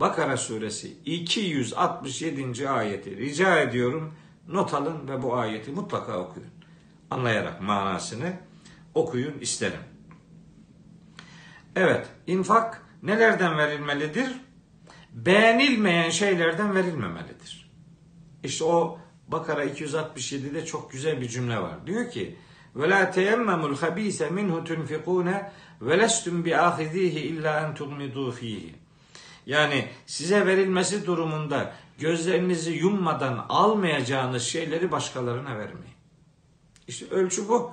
Bakara 0.01 0.37
suresi 0.37 0.97
267. 1.05 2.69
ayeti 2.69 3.17
rica 3.17 3.61
ediyorum 3.61 4.15
not 4.49 4.75
alın 4.75 5.09
ve 5.09 5.23
bu 5.23 5.37
ayeti 5.37 5.71
mutlaka 5.71 6.19
okuyun. 6.19 6.51
Anlayarak 7.11 7.63
manasını 7.63 8.33
okuyun 8.95 9.39
isterim. 9.41 9.81
Evet, 11.77 12.07
infak 12.27 12.83
nelerden 13.03 13.59
verilmelidir? 13.59 14.31
Beğenilmeyen 15.13 16.11
şeylerden 16.11 16.75
verilmemelidir. 16.75 17.71
İşte 18.43 18.65
o 18.65 18.99
Bakara 19.29 19.65
267'de 19.65 20.67
çok 20.67 20.93
güzel 20.93 21.21
bir 21.21 21.29
cümle 21.29 21.59
var. 21.59 21.87
Diyor 21.87 22.11
ki: 22.11 22.37
"Ve 22.77 22.91
la 22.91 23.11
teyemmemul 23.11 23.77
habise 23.77 24.31
minhu 24.31 24.65
tunfikune 24.65 25.53
ve 25.81 25.99
lestum 25.99 26.45
bi 26.45 26.57
ahizihi 26.57 27.21
illa 27.21 27.61
en 27.61 27.75
tugmidu 27.75 28.33
fihi." 28.33 28.75
Yani 29.47 29.89
size 30.07 30.47
verilmesi 30.47 31.07
durumunda 31.07 31.75
gözlerinizi 31.99 32.73
yummadan 32.73 33.47
almayacağınız 33.49 34.43
şeyleri 34.43 34.91
başkalarına 34.93 35.59
vermeyin. 35.59 35.97
İşte 36.89 37.07
ölçü 37.11 37.49
bu. 37.49 37.73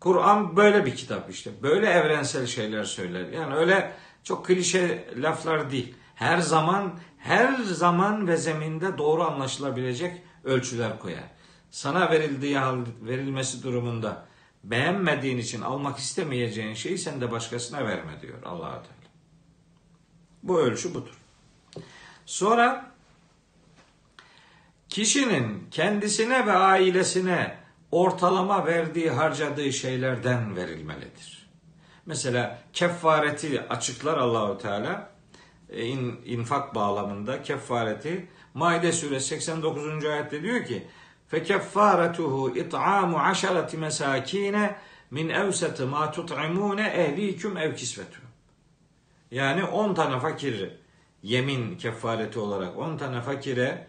Kur'an 0.00 0.56
böyle 0.56 0.86
bir 0.86 0.96
kitap 0.96 1.30
işte. 1.30 1.50
Böyle 1.62 1.86
evrensel 1.86 2.46
şeyler 2.46 2.84
söyler. 2.84 3.28
Yani 3.28 3.54
öyle 3.54 3.92
çok 4.24 4.46
klişe 4.46 5.04
laflar 5.16 5.70
değil. 5.70 5.94
Her 6.14 6.38
zaman, 6.38 6.98
her 7.18 7.58
zaman 7.58 8.28
ve 8.28 8.36
zeminde 8.36 8.98
doğru 8.98 9.22
anlaşılabilecek 9.22 10.22
ölçüler 10.44 10.98
koyar. 10.98 11.24
Sana 11.70 12.10
verildiği 12.10 12.58
hal, 12.58 12.78
verilmesi 13.02 13.62
durumunda 13.62 14.26
beğenmediğin 14.64 15.38
için 15.38 15.60
almak 15.60 15.98
istemeyeceğin 15.98 16.74
şeyi 16.74 16.98
sen 16.98 17.20
de 17.20 17.30
başkasına 17.30 17.86
verme 17.86 18.20
diyor 18.20 18.42
allah 18.44 18.70
Teala. 18.70 18.98
Bu 20.42 20.60
ölçü 20.60 20.94
budur. 20.94 21.18
Sonra 22.26 22.92
kişinin 24.88 25.66
kendisine 25.70 26.46
ve 26.46 26.52
ailesine 26.52 27.56
ortalama 27.92 28.66
verdiği, 28.66 29.10
harcadığı 29.10 29.72
şeylerden 29.72 30.56
verilmelidir. 30.56 31.48
Mesela 32.06 32.58
kefareti 32.72 33.62
açıklar 33.68 34.18
Allahu 34.18 34.58
Teala 34.58 35.10
e, 35.70 35.86
in, 35.86 36.20
infak 36.24 36.74
bağlamında 36.74 37.42
kefareti 37.42 38.28
Maide 38.54 38.92
suresi 38.92 39.26
89. 39.26 40.04
ayette 40.04 40.42
diyor 40.42 40.64
ki 40.64 40.86
fekeffaretuhu 41.28 42.56
it'amu 42.56 43.18
aşarati 43.18 43.76
mesakine 43.76 44.76
min 45.10 45.28
evseti 45.28 45.84
ma 45.84 46.10
tut'imune 46.10 46.88
ehliküm 46.88 47.56
ev 47.56 47.74
kisvetu. 47.74 48.20
Yani 49.30 49.64
10 49.64 49.94
tane 49.94 50.20
fakir 50.20 50.70
yemin 51.22 51.78
kefareti 51.78 52.38
olarak 52.38 52.78
10 52.78 52.96
tane 52.96 53.20
fakire 53.20 53.86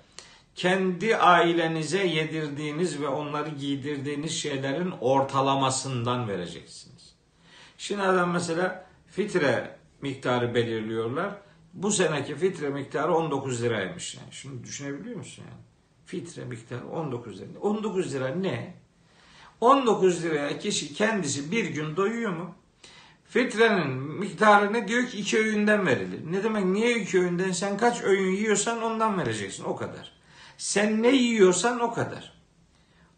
kendi 0.55 1.17
ailenize 1.17 2.07
yedirdiğiniz 2.07 3.01
ve 3.01 3.07
onları 3.07 3.49
giydirdiğiniz 3.49 4.31
şeylerin 4.31 4.91
ortalamasından 5.01 6.27
vereceksiniz. 6.27 7.15
Şimdi 7.77 8.01
adam 8.01 8.31
mesela 8.31 8.85
fitre 9.07 9.77
miktarı 10.01 10.55
belirliyorlar. 10.55 11.35
Bu 11.73 11.91
seneki 11.91 12.35
fitre 12.35 12.69
miktarı 12.69 13.15
19 13.15 13.63
liraymış 13.63 14.15
yani. 14.15 14.27
Şimdi 14.31 14.63
düşünebiliyor 14.63 15.17
musun 15.17 15.43
yani? 15.49 15.61
Fitre 16.05 16.45
miktarı 16.45 16.87
19 16.87 17.39
lira. 17.41 17.59
19 17.61 18.13
lira 18.13 18.27
ne? 18.27 18.73
19 19.61 20.23
liraya 20.23 20.59
kişi 20.59 20.93
kendisi 20.93 21.51
bir 21.51 21.65
gün 21.65 21.95
doyuyor 21.95 22.31
mu? 22.31 22.55
Fitrenin 23.29 23.87
miktarı 23.97 24.73
ne 24.73 24.87
diyor 24.87 25.07
ki 25.07 25.17
iki 25.17 25.37
öğünden 25.37 25.85
verilir. 25.85 26.19
Ne 26.31 26.43
demek 26.43 26.65
niye 26.65 26.99
iki 26.99 27.19
öğünden? 27.19 27.51
Sen 27.51 27.77
kaç 27.77 28.03
öğün 28.03 28.31
yiyorsan 28.31 28.81
ondan 28.81 29.19
vereceksin 29.19 29.63
o 29.63 29.75
kadar. 29.75 30.18
Sen 30.59 31.03
ne 31.03 31.07
yiyorsan 31.07 31.79
o 31.79 31.93
kadar. 31.93 32.33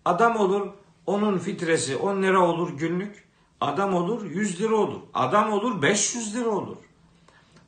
Adam 0.06 0.36
olur 0.36 0.70
onun 1.06 1.38
fitresi 1.38 1.96
10 1.96 2.24
lira 2.24 2.40
olur 2.40 2.78
günlük. 2.78 3.24
Adam 3.62 3.94
olur 3.94 4.26
100 4.26 4.62
lira 4.62 4.76
olur. 4.76 5.02
Adam 5.14 5.52
olur 5.52 5.82
500 5.82 6.36
lira 6.36 6.50
olur. 6.50 6.78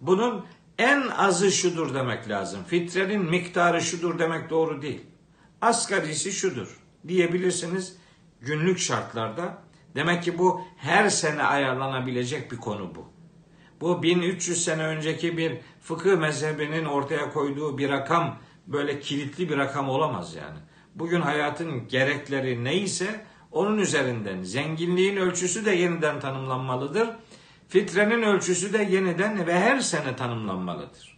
Bunun 0.02 0.46
en 0.78 1.08
azı 1.08 1.52
şudur 1.52 1.94
demek 1.94 2.30
lazım. 2.30 2.64
Fitrenin 2.64 3.22
miktarı 3.30 3.82
şudur 3.82 4.20
demek 4.20 4.50
doğru 4.50 4.82
değil. 4.82 5.02
Asgarisi 5.62 6.32
şudur 6.32 6.80
diyebilirsiniz 7.08 7.98
günlük 8.42 8.80
şartlarda. 8.80 9.58
Demek 9.96 10.24
ki 10.24 10.38
bu 10.38 10.62
her 10.78 11.10
sene 11.10 11.44
ayarlanabilecek 11.44 12.52
bir 12.52 12.58
konu 12.58 12.96
bu. 12.96 13.06
Bu 13.82 14.04
1300 14.04 14.64
sene 14.64 14.84
önceki 14.84 15.38
bir 15.38 15.58
fıkıh 15.82 16.18
mezhebinin 16.18 16.86
ortaya 16.86 17.34
koyduğu 17.34 17.78
bir 17.78 17.90
rakam 17.90 18.38
böyle 18.68 19.00
kilitli 19.00 19.50
bir 19.50 19.58
rakam 19.58 19.90
olamaz 19.90 20.36
yani. 20.36 20.58
Bugün 20.96 21.22
hayatın 21.22 21.88
gerekleri 21.88 22.64
neyse 22.64 23.26
onun 23.52 23.78
üzerinden 23.78 24.44
zenginliğin 24.44 25.18
ölçüsü 25.18 25.66
de 25.66 25.72
yeniden 25.72 26.20
tanımlanmalıdır. 26.20 27.10
Fitrenin 27.70 28.22
ölçüsü 28.22 28.74
de 28.74 28.84
yeniden 28.84 29.48
ve 29.48 29.60
her 29.60 29.80
sene 29.80 30.16
tanımlanmalıdır. 30.16 31.18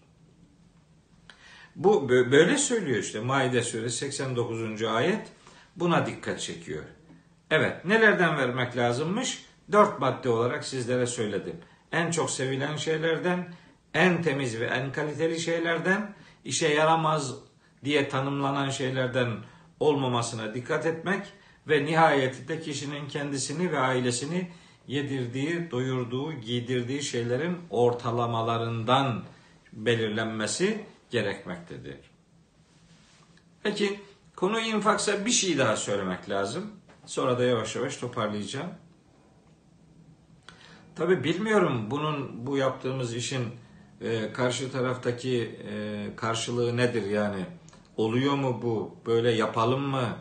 Bu 1.76 2.10
böyle 2.10 2.58
söylüyor 2.58 2.98
işte 2.98 3.20
Maide 3.20 3.62
suresi 3.62 3.98
89. 3.98 4.84
ayet 4.84 5.28
buna 5.76 6.06
dikkat 6.06 6.40
çekiyor. 6.42 6.84
Evet 7.52 7.86
nelerden 7.86 8.38
vermek 8.38 8.78
lazımmış? 8.78 9.46
Dört 9.72 10.00
madde 10.00 10.30
olarak 10.30 10.66
sizlere 10.66 11.06
söyledim. 11.06 11.56
En 11.92 12.12
çok 12.12 12.32
sevilen 12.32 12.76
şeylerden, 12.76 13.54
en 13.94 14.22
temiz 14.22 14.60
ve 14.60 14.66
en 14.66 14.92
kaliteli 14.92 15.40
şeylerden, 15.40 16.16
işe 16.46 16.68
yaramaz 16.68 17.36
diye 17.84 18.10
tanımlanan 18.10 18.70
şeylerden 18.70 19.38
olmamasına 19.80 20.54
dikkat 20.54 20.86
etmek 20.86 21.26
ve 21.68 21.86
nihayetinde 21.86 22.62
kişinin 22.62 23.08
kendisini 23.08 23.72
ve 23.72 23.80
ailesini 23.80 24.52
yedirdiği, 24.88 25.72
doyurduğu, 25.72 26.34
giydirdiği 26.34 27.04
şeylerin 27.04 27.58
ortalamalarından 27.70 29.24
belirlenmesi 29.74 30.86
gerekmektedir. 31.10 31.98
Peki 33.64 34.00
konu 34.36 34.60
infaksa 34.60 35.26
bir 35.26 35.32
şey 35.32 35.58
daha 35.58 35.76
söylemek 35.76 36.30
lazım. 36.30 36.72
Sonra 37.06 37.40
da 37.40 37.44
yavaş 37.44 37.76
yavaş 37.76 37.98
toparlayacağım. 37.98 38.70
Tabi 40.96 41.24
bilmiyorum 41.24 41.92
bunun 41.92 42.48
bu 42.48 42.58
yaptığımız 42.58 43.16
işin 43.16 43.46
e, 44.02 44.34
karşı 44.34 44.72
taraftaki 44.72 45.60
e, 45.72 46.06
karşılığı 46.16 46.78
nedir 46.78 47.10
yani 47.10 47.46
oluyor 47.98 48.34
mu 48.34 48.60
bu 48.62 48.96
böyle 49.06 49.32
yapalım 49.32 49.82
mı 49.82 50.18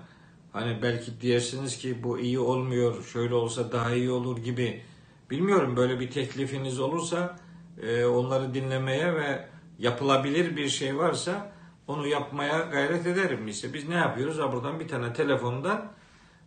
hani 0.53 0.83
belki 0.83 1.21
diyersiniz 1.21 1.79
ki 1.79 2.03
bu 2.03 2.19
iyi 2.19 2.39
olmuyor 2.39 3.05
şöyle 3.05 3.35
olsa 3.35 3.73
daha 3.73 3.95
iyi 3.95 4.11
olur 4.11 4.39
gibi 4.39 4.83
bilmiyorum 5.31 5.77
böyle 5.77 6.01
bir 6.01 6.11
teklifiniz 6.11 6.81
olursa 6.81 7.39
e, 7.83 8.05
onları 8.05 8.55
dinlemeye 8.55 9.15
ve 9.15 9.49
yapılabilir 9.79 10.57
bir 10.57 10.69
şey 10.69 10.99
varsa 10.99 11.53
onu 11.87 12.07
yapmaya 12.07 12.59
gayret 12.59 13.07
ederim. 13.07 13.49
İşte 13.49 13.75
biz 13.75 13.89
ne 13.89 13.95
yapıyoruz? 13.95 14.39
Ha 14.39 14.53
buradan 14.53 14.81
bir 14.81 14.89
tane 14.89 15.13
telefondan 15.13 15.93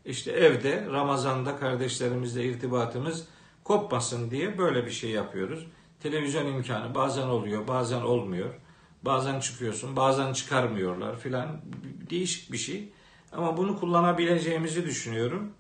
işte 0.06 0.32
evde 0.32 0.86
Ramazan'da 0.92 1.58
kardeşlerimizle 1.58 2.44
irtibatımız 2.44 3.28
kopmasın 3.64 4.32
diye 4.32 4.58
böyle 4.58 4.86
bir 4.86 4.92
şey 4.92 5.10
yapıyoruz. 5.10 5.68
Televizyon 6.00 6.46
imkanı 6.46 6.96
bazen 6.96 7.28
oluyor, 7.28 7.68
bazen 7.68 8.02
olmuyor. 8.02 8.54
Bazen 9.06 9.40
çıkıyorsun, 9.40 9.96
bazen 9.96 10.34
çıkarmıyorlar 10.34 11.20
filan. 11.20 11.62
Değişik 12.10 12.52
bir 12.52 12.58
şey. 12.58 12.90
Ama 13.32 13.58
bunu 13.58 13.80
kullanabileceğimizi 13.80 14.86
düşünüyorum. 14.86 15.52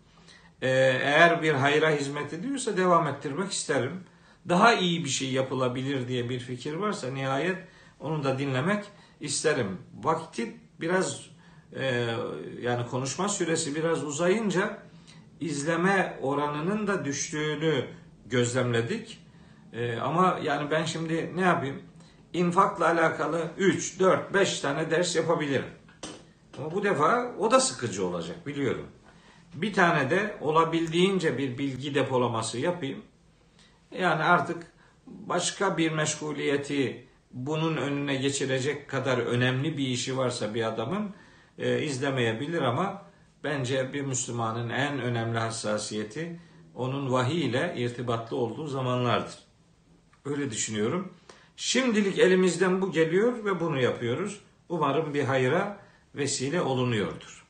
Ee, 0.62 0.70
eğer 1.04 1.42
bir 1.44 1.54
hayra 1.54 1.92
hizmet 1.92 2.34
ediyorsa 2.34 2.78
devam 2.78 3.08
ettirmek 3.08 3.52
isterim. 3.52 4.04
Daha 4.50 4.74
iyi 4.74 5.06
bir 5.06 5.10
şey 5.10 5.32
yapılabilir 5.32 6.08
diye 6.08 6.30
bir 6.30 6.40
fikir 6.40 6.74
varsa 6.74 7.12
nihayet 7.12 7.58
onu 8.00 8.24
da 8.24 8.40
dinlemek 8.40 8.86
isterim. 9.20 9.78
Vakti 10.04 10.58
biraz 10.82 11.26
e, 11.76 12.08
yani 12.62 12.88
konuşma 12.88 13.30
süresi 13.30 13.76
biraz 13.76 14.04
uzayınca 14.04 14.80
izleme 15.40 16.20
oranının 16.22 16.88
da 16.88 17.06
düştüğünü 17.06 17.86
gözlemledik. 18.26 19.27
E, 19.78 20.00
ama 20.00 20.40
yani 20.44 20.72
ben 20.72 20.86
şimdi 20.86 21.32
ne 21.36 21.42
yapayım? 21.42 21.82
İnfakla 22.34 22.86
alakalı 22.86 23.52
3, 23.58 24.00
4, 24.00 24.34
5 24.34 24.60
tane 24.60 24.92
ders 24.92 25.16
yapabilirim. 25.16 25.72
Ama 26.58 26.72
bu 26.72 26.84
defa 26.84 27.36
o 27.40 27.52
da 27.52 27.60
sıkıcı 27.60 28.06
olacak 28.08 28.48
biliyorum. 28.48 28.88
Bir 29.54 29.74
tane 29.74 30.10
de 30.10 30.38
olabildiğince 30.42 31.38
bir 31.38 31.58
bilgi 31.58 31.96
depolaması 31.96 32.58
yapayım. 32.58 33.04
Yani 33.92 34.24
artık 34.24 34.64
başka 35.08 35.78
bir 35.78 35.92
meşguliyeti 35.92 37.08
bunun 37.32 37.78
önüne 37.78 38.16
geçirecek 38.16 38.90
kadar 38.90 39.18
önemli 39.18 39.78
bir 39.78 39.88
işi 39.88 40.18
varsa 40.18 40.54
bir 40.54 40.64
adamın 40.64 41.16
e, 41.58 41.82
izlemeyebilir 41.84 42.62
ama 42.62 43.02
bence 43.44 43.94
bir 43.94 44.02
Müslümanın 44.02 44.70
en 44.70 45.00
önemli 45.00 45.40
hassasiyeti 45.40 46.40
onun 46.76 47.12
vahiy 47.12 47.46
ile 47.46 47.74
irtibatlı 47.78 48.38
olduğu 48.38 48.68
zamanlardır. 48.68 49.47
Öyle 50.30 50.52
düşünüyorum. 50.52 51.14
Şimdilik 51.56 52.20
elimizden 52.20 52.82
bu 52.82 52.92
geliyor 52.92 53.46
ve 53.46 53.60
bunu 53.60 53.82
yapıyoruz. 53.82 54.42
Umarım 54.70 55.14
bir 55.14 55.24
hayra 55.24 55.80
vesile 56.16 56.62
olunuyordur. 56.62 57.46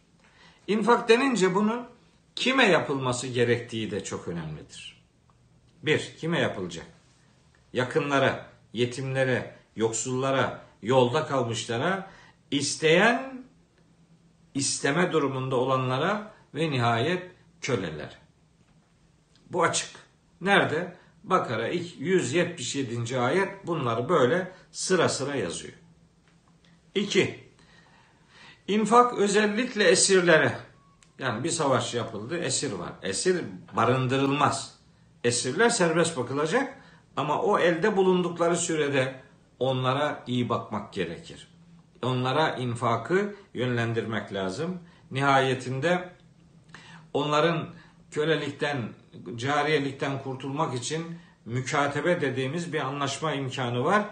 İnfak 0.67 1.09
denince 1.09 1.55
bunun 1.55 1.88
kime 2.36 2.65
yapılması 2.65 3.28
gerektiği 3.28 3.91
de 3.91 4.03
çok 4.03 4.28
önemlidir. 4.28 5.03
Bir, 5.84 6.15
kime 6.17 6.39
yapılacak? 6.39 6.86
Yakınlara, 7.73 8.49
yetimlere, 8.73 9.55
yoksullara, 9.75 10.65
yolda 10.82 11.28
kalmışlara, 11.28 12.11
isteyen, 12.51 13.45
isteme 14.53 15.11
durumunda 15.11 15.55
olanlara 15.55 16.34
ve 16.55 16.71
nihayet 16.71 17.32
köleler. 17.61 18.17
Bu 19.49 19.63
açık. 19.63 19.89
Nerede? 20.41 20.95
Bakara 21.30 21.67
177. 21.67 23.19
ayet 23.19 23.67
bunları 23.67 24.09
böyle 24.09 24.51
sıra 24.71 25.09
sıra 25.09 25.36
yazıyor. 25.36 25.73
2. 26.95 27.43
İnfak 28.67 29.17
özellikle 29.17 29.84
esirlere. 29.84 30.57
Yani 31.19 31.43
bir 31.43 31.49
savaş 31.49 31.93
yapıldı, 31.93 32.38
esir 32.38 32.71
var. 32.71 32.93
Esir 33.01 33.41
barındırılmaz. 33.75 34.75
Esirler 35.23 35.69
serbest 35.69 36.17
bakılacak 36.17 36.82
ama 37.17 37.41
o 37.41 37.59
elde 37.59 37.97
bulundukları 37.97 38.57
sürede 38.57 39.21
onlara 39.59 40.23
iyi 40.28 40.49
bakmak 40.49 40.93
gerekir. 40.93 41.47
Onlara 42.03 42.55
infakı 42.55 43.36
yönlendirmek 43.53 44.34
lazım. 44.34 44.80
Nihayetinde 45.11 46.09
onların 47.13 47.69
kölelikten, 48.11 48.89
cariyelikten 49.36 50.24
kurtulmak 50.24 50.76
için 50.76 51.05
mükatebe 51.45 52.22
dediğimiz 52.22 52.74
bir 52.74 52.80
anlaşma 52.80 53.34
imkanı 53.34 53.84
var. 53.84 54.05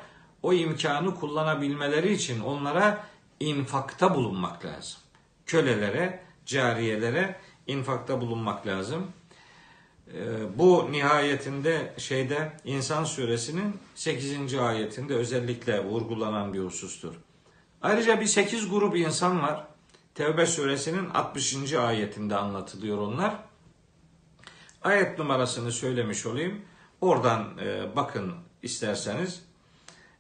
O 0.44 0.54
imkanı 0.54 1.16
kullanabilmeleri 1.16 2.14
için 2.14 2.40
onlara 2.40 3.06
infakta 3.40 4.16
bulunmak 4.16 4.66
lazım. 4.66 5.00
Kölelere, 5.46 6.24
cariyelere 6.46 7.36
infakta 7.68 8.22
bulunmak 8.22 8.68
lazım. 8.68 9.12
Ee, 10.14 10.58
bu 10.58 10.88
nihayetinde 10.92 11.94
şeyde 11.98 12.52
İnsan 12.64 13.04
suresinin 13.04 13.80
8. 13.96 14.56
ayetinde 14.56 15.16
özellikle 15.16 15.84
vurgulanan 15.84 16.54
bir 16.54 16.60
husustur. 16.60 17.14
Ayrıca 17.82 18.22
bir 18.22 18.26
8 18.26 18.70
grup 18.70 18.98
insan 18.98 19.44
var. 19.44 19.68
Tevbe 20.16 20.46
suresinin 20.46 21.10
60. 21.10 21.74
ayetinde 21.74 22.36
anlatılıyor 22.36 22.98
onlar. 22.98 23.36
Ayet 24.86 25.20
numarasını 25.20 25.72
söylemiş 25.72 26.26
olayım. 26.26 26.62
Oradan 27.02 27.58
e, 27.66 27.96
bakın 27.96 28.34
isterseniz. 28.64 29.46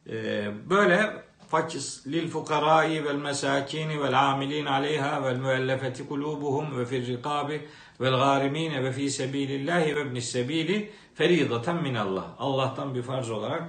E, 0.09 0.47
böyle 0.69 1.23
fakis 1.47 2.07
lil 2.07 2.29
fukarai 2.29 3.05
vel 3.05 3.15
mesakini 3.15 4.03
vel 4.03 4.29
amilin 4.29 4.65
aleyha 4.65 5.23
vel 5.23 5.35
müellefeti 5.35 6.07
kulubuhum 6.07 6.79
ve 6.79 6.85
fir 6.85 7.07
rikabi 7.07 7.67
vel 8.01 8.11
garimine 8.11 8.83
ve 8.83 8.91
fi 8.91 9.09
sebilillahi 9.09 9.95
ve 9.95 10.01
ibnis 10.01 10.31
sebili 10.31 10.91
feridaten 11.15 11.83
minallah. 11.83 12.25
Allah'tan 12.39 12.95
bir 12.95 13.01
farz 13.01 13.29
olarak 13.29 13.63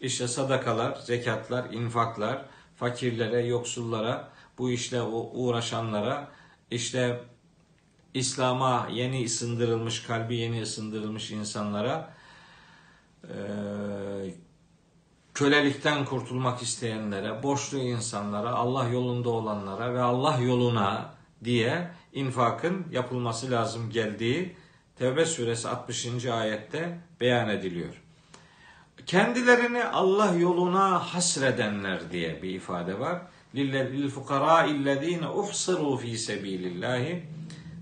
işte 0.00 0.28
sadakalar, 0.28 0.94
zekatlar, 0.94 1.70
infaklar, 1.70 2.44
fakirlere, 2.76 3.46
yoksullara, 3.46 4.28
bu 4.58 4.70
işle 4.70 5.02
uğraşanlara, 5.02 6.28
işte 6.70 7.20
İslam'a 8.14 8.88
yeni 8.92 9.24
ısındırılmış, 9.24 10.02
kalbi 10.02 10.36
yeni 10.36 10.62
ısındırılmış 10.62 11.30
insanlara, 11.30 12.14
kölelikten 15.34 16.04
kurtulmak 16.04 16.62
isteyenlere, 16.62 17.42
borçlu 17.42 17.78
insanlara, 17.78 18.50
Allah 18.50 18.88
yolunda 18.88 19.30
olanlara 19.30 19.94
ve 19.94 20.00
Allah 20.00 20.38
yoluna 20.38 21.14
diye 21.44 21.90
infakın 22.12 22.86
yapılması 22.90 23.50
lazım 23.50 23.90
geldiği 23.90 24.56
Tevbe 24.98 25.26
suresi 25.26 25.68
60. 25.68 26.26
ayette 26.26 26.98
beyan 27.20 27.48
ediliyor. 27.48 28.02
Kendilerini 29.06 29.84
Allah 29.84 30.34
yoluna 30.34 31.14
hasredenler 31.14 32.12
diye 32.12 32.42
bir 32.42 32.50
ifade 32.50 33.00
var. 33.00 33.22
Lil 33.54 34.08
fukara 34.08 34.64
illezine 34.64 35.28
uhsiru 35.28 35.96
fi 35.96 36.18
sebilillahi. 36.18 37.22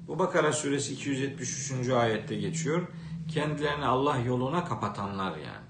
Bu 0.08 0.18
Bakara 0.18 0.52
suresi 0.52 0.92
273. 0.92 1.88
ayette 1.88 2.36
geçiyor. 2.36 2.86
Kendilerini 3.28 3.84
Allah 3.84 4.18
yoluna 4.18 4.64
kapatanlar 4.64 5.30
yani. 5.36 5.66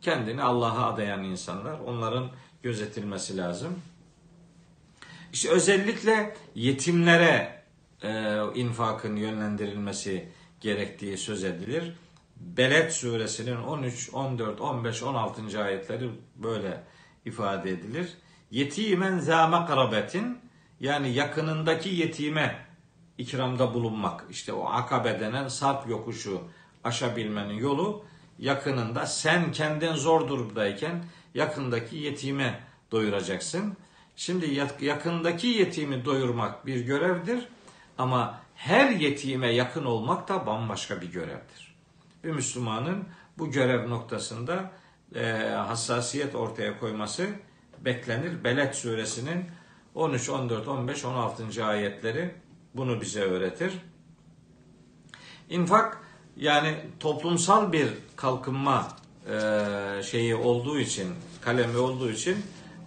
kendini 0.00 0.42
Allah'a 0.42 0.92
adayan 0.92 1.24
insanlar. 1.24 1.80
Onların 1.80 2.30
gözetilmesi 2.62 3.36
lazım. 3.36 3.80
İşte 5.32 5.50
özellikle 5.50 6.36
yetimlere 6.54 7.62
e, 8.02 8.40
infakın 8.54 9.16
yönlendirilmesi 9.16 10.28
gerektiği 10.60 11.18
söz 11.18 11.44
edilir. 11.44 11.96
Beled 12.36 12.90
suresinin 12.90 13.56
13, 13.56 14.10
14, 14.14 14.60
15, 14.60 15.02
16. 15.02 15.62
ayetleri 15.64 16.10
böyle 16.36 16.84
ifade 17.24 17.70
edilir. 17.70 18.08
Yetimen 18.50 19.18
zâme 19.18 19.66
karabetin 19.66 20.38
yani 20.80 21.12
yakınındaki 21.12 21.88
yetime 21.88 22.65
ikramda 23.18 23.74
bulunmak. 23.74 24.24
İşte 24.30 24.52
o 24.52 24.66
akabe 24.66 25.20
denen 25.20 25.48
sarp 25.48 25.88
yokuşu 25.88 26.42
aşabilmenin 26.84 27.54
yolu 27.54 28.04
yakınında 28.38 29.06
sen 29.06 29.52
kendin 29.52 29.92
zor 29.92 30.28
durumdayken 30.28 31.04
yakındaki 31.34 31.96
yetime 31.96 32.60
doyuracaksın. 32.92 33.76
Şimdi 34.16 34.60
yakındaki 34.80 35.46
yetimi 35.46 36.04
doyurmak 36.04 36.66
bir 36.66 36.80
görevdir 36.80 37.48
ama 37.98 38.40
her 38.54 38.90
yetime 38.90 39.52
yakın 39.52 39.84
olmak 39.84 40.28
da 40.28 40.46
bambaşka 40.46 41.00
bir 41.00 41.12
görevdir. 41.12 41.76
Bir 42.24 42.30
Müslümanın 42.30 43.04
bu 43.38 43.50
görev 43.50 43.90
noktasında 43.90 44.70
e, 45.14 45.32
hassasiyet 45.66 46.34
ortaya 46.34 46.80
koyması 46.80 47.26
beklenir. 47.80 48.44
Beled 48.44 48.74
suresinin 48.74 49.44
13, 49.94 50.28
14, 50.28 50.68
15, 50.68 51.04
16. 51.04 51.66
ayetleri 51.66 52.34
bunu 52.76 53.00
bize 53.00 53.20
öğretir. 53.20 53.72
İnfak 55.48 56.00
yani 56.36 56.74
toplumsal 57.00 57.72
bir 57.72 57.88
kalkınma 58.16 58.88
e, 59.30 60.02
şeyi 60.02 60.34
olduğu 60.34 60.78
için, 60.78 61.08
kalemi 61.40 61.76
olduğu 61.76 62.10
için 62.10 62.36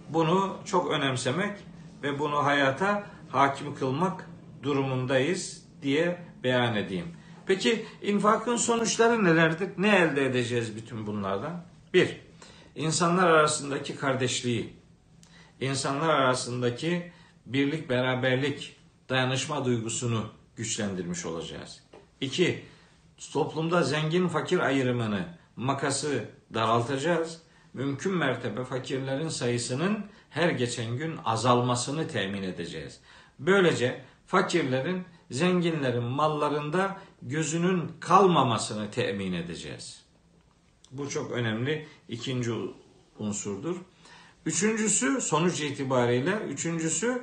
bunu 0.08 0.56
çok 0.64 0.90
önemsemek 0.90 1.58
ve 2.02 2.18
bunu 2.18 2.44
hayata 2.44 3.06
hakim 3.28 3.74
kılmak 3.74 4.26
durumundayız 4.62 5.64
diye 5.82 6.18
beyan 6.42 6.76
edeyim. 6.76 7.06
Peki 7.46 7.86
infakın 8.02 8.56
sonuçları 8.56 9.24
nelerdir? 9.24 9.68
Ne 9.78 9.96
elde 9.96 10.26
edeceğiz 10.26 10.76
bütün 10.76 11.06
bunlardan? 11.06 11.64
Bir, 11.94 12.20
insanlar 12.76 13.30
arasındaki 13.30 13.96
kardeşliği, 13.96 14.72
insanlar 15.60 16.08
arasındaki 16.08 17.12
birlik, 17.46 17.88
beraberlik, 17.88 18.76
dayanışma 19.10 19.64
duygusunu 19.64 20.26
güçlendirmiş 20.56 21.26
olacağız. 21.26 21.80
İki, 22.20 22.64
toplumda 23.32 23.82
zengin 23.82 24.28
fakir 24.28 24.58
ayrımını, 24.58 25.28
makası 25.56 26.24
daraltacağız. 26.54 27.42
Mümkün 27.74 28.12
mertebe 28.12 28.64
fakirlerin 28.64 29.28
sayısının 29.28 30.06
her 30.30 30.48
geçen 30.48 30.96
gün 30.96 31.16
azalmasını 31.24 32.08
temin 32.08 32.42
edeceğiz. 32.42 33.00
Böylece 33.38 34.04
fakirlerin 34.26 35.04
zenginlerin 35.30 36.02
mallarında 36.02 37.00
gözünün 37.22 37.92
kalmamasını 38.00 38.90
temin 38.90 39.32
edeceğiz. 39.32 40.02
Bu 40.90 41.08
çok 41.08 41.30
önemli 41.30 41.86
ikinci 42.08 42.52
unsurdur. 43.18 43.76
Üçüncüsü 44.46 45.20
sonuç 45.20 45.60
itibariyle 45.60 46.38
üçüncüsü 46.48 47.22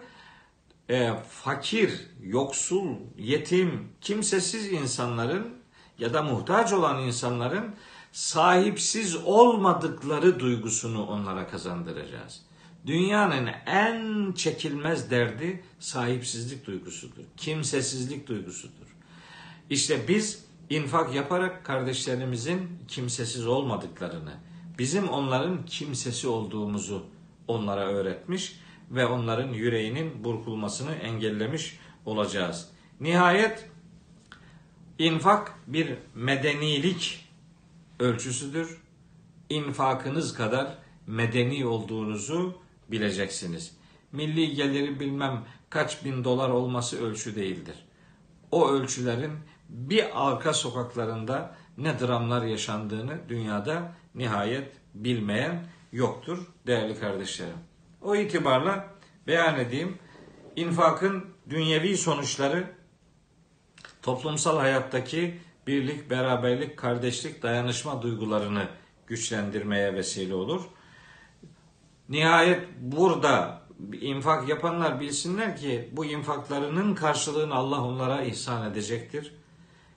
e, 0.89 1.13
fakir, 1.29 2.07
yoksul, 2.23 2.87
yetim, 3.17 3.87
kimsesiz 4.01 4.71
insanların 4.71 5.57
ya 5.99 6.13
da 6.13 6.23
muhtaç 6.23 6.73
olan 6.73 7.03
insanların 7.03 7.75
sahipsiz 8.11 9.15
olmadıkları 9.15 10.39
duygusunu 10.39 11.05
onlara 11.05 11.47
kazandıracağız. 11.47 12.41
Dünyanın 12.85 13.49
en 13.65 14.31
çekilmez 14.31 15.11
derdi 15.11 15.63
sahipsizlik 15.79 16.67
duygusudur. 16.67 17.23
Kimsesizlik 17.37 18.27
duygusudur. 18.27 18.95
İşte 19.69 20.07
biz 20.07 20.45
infak 20.69 21.15
yaparak 21.15 21.65
kardeşlerimizin 21.65 22.69
kimsesiz 22.87 23.47
olmadıklarını, 23.47 24.33
bizim 24.79 25.09
onların 25.09 25.65
kimsesi 25.65 26.27
olduğumuzu 26.27 27.05
onlara 27.47 27.87
öğretmiş 27.87 28.59
ve 28.91 29.05
onların 29.05 29.53
yüreğinin 29.53 30.23
burkulmasını 30.23 30.91
engellemiş 30.95 31.79
olacağız. 32.05 32.69
Nihayet 32.99 33.69
infak 34.99 35.53
bir 35.67 35.93
medenilik 36.15 37.29
ölçüsüdür. 37.99 38.77
İnfakınız 39.49 40.33
kadar 40.33 40.77
medeni 41.07 41.65
olduğunuzu 41.65 42.61
bileceksiniz. 42.91 43.77
Milli 44.11 44.55
geliri 44.55 44.99
bilmem 44.99 45.43
kaç 45.69 46.05
bin 46.05 46.23
dolar 46.23 46.49
olması 46.49 47.05
ölçü 47.05 47.35
değildir. 47.35 47.75
O 48.51 48.69
ölçülerin 48.69 49.31
bir 49.69 50.27
arka 50.27 50.53
sokaklarında 50.53 51.55
ne 51.77 51.99
dramlar 51.99 52.45
yaşandığını 52.45 53.19
dünyada 53.29 53.95
nihayet 54.15 54.71
bilmeyen 54.93 55.65
yoktur 55.91 56.47
değerli 56.67 56.99
kardeşlerim. 56.99 57.57
O 58.07 58.15
itibarla 58.15 58.87
beyan 59.27 59.59
edeyim. 59.59 59.97
infakın 60.55 61.25
dünyevi 61.49 61.97
sonuçları 61.97 62.67
toplumsal 64.01 64.57
hayattaki 64.57 65.39
birlik, 65.67 66.09
beraberlik, 66.09 66.77
kardeşlik, 66.77 67.43
dayanışma 67.43 68.01
duygularını 68.01 68.67
güçlendirmeye 69.07 69.93
vesile 69.93 70.35
olur. 70.35 70.61
Nihayet 72.09 72.67
burada 72.81 73.61
infak 74.01 74.49
yapanlar 74.49 74.99
bilsinler 74.99 75.57
ki 75.57 75.89
bu 75.91 76.05
infaklarının 76.05 76.95
karşılığını 76.95 77.55
Allah 77.55 77.83
onlara 77.83 78.21
ihsan 78.21 78.71
edecektir. 78.71 79.33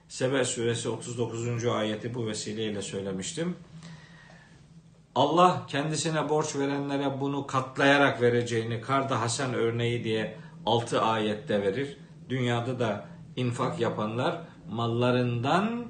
Sebe 0.07 0.45
suresi 0.45 0.89
39. 0.89 1.65
ayeti 1.65 2.13
bu 2.13 2.27
vesileyle 2.27 2.81
söylemiştim. 2.81 3.55
Allah 5.15 5.65
kendisine 5.67 6.29
borç 6.29 6.55
verenlere 6.55 7.21
bunu 7.21 7.47
katlayarak 7.47 8.21
vereceğini 8.21 8.81
Karda 8.81 9.21
Hasan 9.21 9.53
örneği 9.53 10.03
diye 10.03 10.37
6 10.65 11.01
ayette 11.01 11.61
verir. 11.61 11.97
Dünyada 12.29 12.79
da 12.79 13.05
infak 13.35 13.79
yapanlar 13.79 14.41
mallarından 14.69 15.85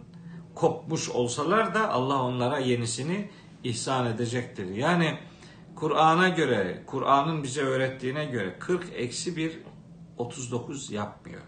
kopmuş 0.55 1.09
olsalar 1.09 1.73
da 1.75 1.89
Allah 1.89 2.23
onlara 2.23 2.59
yenisini 2.59 3.29
ihsan 3.63 4.07
edecektir. 4.07 4.75
Yani 4.75 5.17
Kur'an'a 5.75 6.29
göre, 6.29 6.83
Kur'an'ın 6.87 7.43
bize 7.43 7.61
öğrettiğine 7.61 8.25
göre 8.25 8.59
40 8.59 8.85
eksi 8.95 9.37
1 9.37 9.59
39 10.17 10.91
yapmıyor. 10.91 11.41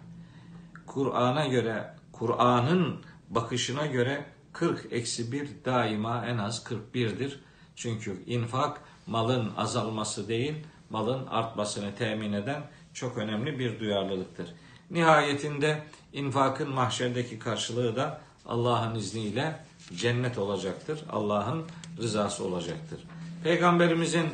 Kur'an'a 0.85 1.47
göre, 1.47 1.95
Kur'an'ın 2.11 3.01
bakışına 3.29 3.85
göre 3.85 4.25
40 4.53 4.87
eksi 4.91 5.31
1 5.31 5.49
daima 5.65 6.25
en 6.25 6.37
az 6.37 6.63
41'dir. 6.63 7.39
Çünkü 7.75 8.23
infak 8.25 8.81
malın 9.07 9.51
azalması 9.57 10.27
değil, 10.27 10.53
malın 10.89 11.27
artmasını 11.27 11.95
temin 11.95 12.33
eden 12.33 12.61
çok 12.93 13.17
önemli 13.17 13.59
bir 13.59 13.79
duyarlılıktır. 13.79 14.49
Nihayetinde 14.91 15.83
infakın 16.13 16.69
mahşerdeki 16.69 17.39
karşılığı 17.39 17.95
da 17.95 18.21
Allah'ın 18.45 18.95
izniyle 18.95 19.59
cennet 19.95 20.37
olacaktır. 20.37 21.03
Allah'ın 21.11 21.65
rızası 21.97 22.45
olacaktır. 22.45 22.99
Peygamberimizin 23.43 24.27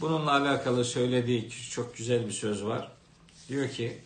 bununla 0.00 0.32
alakalı 0.32 0.84
söylediği 0.84 1.50
çok 1.70 1.96
güzel 1.96 2.26
bir 2.26 2.32
söz 2.32 2.64
var. 2.64 2.88
Diyor 3.48 3.68
ki 3.68 3.98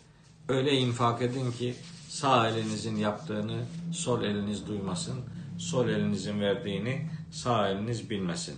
öyle 0.47 0.71
infak 0.71 1.21
edin 1.21 1.51
ki 1.51 1.75
sağ 2.09 2.49
elinizin 2.49 2.95
yaptığını 2.95 3.65
sol 3.93 4.23
eliniz 4.23 4.67
duymasın, 4.67 5.19
sol 5.59 5.89
elinizin 5.89 6.41
verdiğini 6.41 7.07
sağ 7.31 7.69
eliniz 7.69 8.09
bilmesin. 8.09 8.55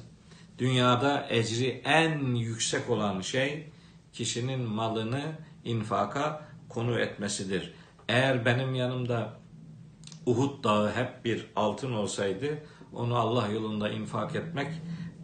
Dünyada 0.57 1.27
ecri 1.29 1.81
en 1.85 2.35
yüksek 2.35 2.89
olan 2.89 3.21
şey 3.21 3.69
kişinin 4.13 4.61
malını 4.61 5.23
infaka 5.63 6.47
konu 6.69 6.99
etmesidir. 6.99 7.73
Eğer 8.07 8.45
benim 8.45 8.75
yanımda 8.75 9.33
Uhud 10.25 10.63
dağı 10.63 10.91
hep 10.91 11.25
bir 11.25 11.45
altın 11.55 11.93
olsaydı 11.93 12.57
onu 12.93 13.15
Allah 13.15 13.47
yolunda 13.47 13.89
infak 13.89 14.35
etmek 14.35 14.67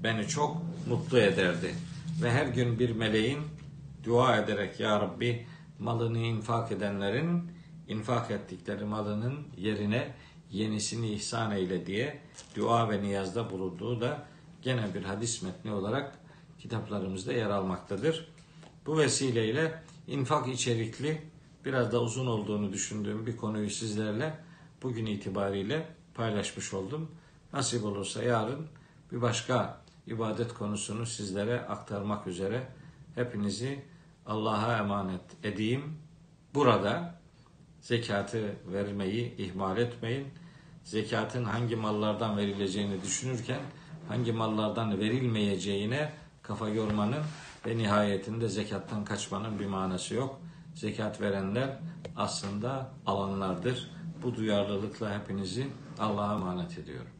beni 0.03 0.27
çok 0.27 0.61
mutlu 0.87 1.19
ederdi. 1.19 1.75
Ve 2.21 2.31
her 2.31 2.45
gün 2.45 2.79
bir 2.79 2.95
meleğin 2.95 3.39
dua 4.03 4.37
ederek 4.37 4.79
Ya 4.79 4.99
Rabbi 4.99 5.47
malını 5.79 6.17
infak 6.17 6.71
edenlerin 6.71 7.51
infak 7.87 8.31
ettikleri 8.31 8.85
malının 8.85 9.47
yerine 9.57 10.13
yenisini 10.51 11.11
ihsan 11.11 11.51
eyle 11.51 11.85
diye 11.85 12.19
dua 12.55 12.89
ve 12.89 13.01
niyazda 13.01 13.49
bulunduğu 13.49 14.01
da 14.01 14.27
gene 14.61 14.93
bir 14.93 15.03
hadis 15.03 15.41
metni 15.41 15.71
olarak 15.71 16.19
kitaplarımızda 16.59 17.33
yer 17.33 17.49
almaktadır. 17.49 18.29
Bu 18.85 18.97
vesileyle 18.97 19.83
infak 20.07 20.47
içerikli 20.47 21.21
biraz 21.65 21.91
da 21.91 22.01
uzun 22.01 22.27
olduğunu 22.27 22.73
düşündüğüm 22.73 23.25
bir 23.25 23.37
konuyu 23.37 23.69
sizlerle 23.69 24.39
bugün 24.83 25.05
itibariyle 25.05 25.87
paylaşmış 26.13 26.73
oldum. 26.73 27.11
Nasip 27.53 27.85
olursa 27.85 28.23
yarın 28.23 28.67
bir 29.11 29.21
başka 29.21 29.81
ibadet 30.07 30.53
konusunu 30.53 31.05
sizlere 31.05 31.61
aktarmak 31.61 32.27
üzere 32.27 32.67
hepinizi 33.15 33.85
Allah'a 34.25 34.77
emanet 34.77 35.21
edeyim. 35.43 35.97
Burada 36.53 37.21
zekatı 37.81 38.55
vermeyi 38.71 39.35
ihmal 39.37 39.77
etmeyin. 39.77 40.27
Zekatın 40.83 41.43
hangi 41.43 41.75
mallardan 41.75 42.37
verileceğini 42.37 43.01
düşünürken 43.01 43.59
hangi 44.09 44.31
mallardan 44.31 44.99
verilmeyeceğine 44.99 46.11
kafa 46.41 46.69
yormanın 46.69 47.23
ve 47.67 47.77
nihayetinde 47.77 48.47
zekattan 48.47 49.05
kaçmanın 49.05 49.59
bir 49.59 49.65
manası 49.65 50.15
yok. 50.15 50.41
Zekat 50.75 51.21
verenler 51.21 51.79
aslında 52.15 52.91
alanlardır. 53.05 53.91
Bu 54.23 54.35
duyarlılıkla 54.35 55.19
hepinizi 55.19 55.67
Allah'a 55.99 56.33
emanet 56.33 56.77
ediyorum. 56.77 57.18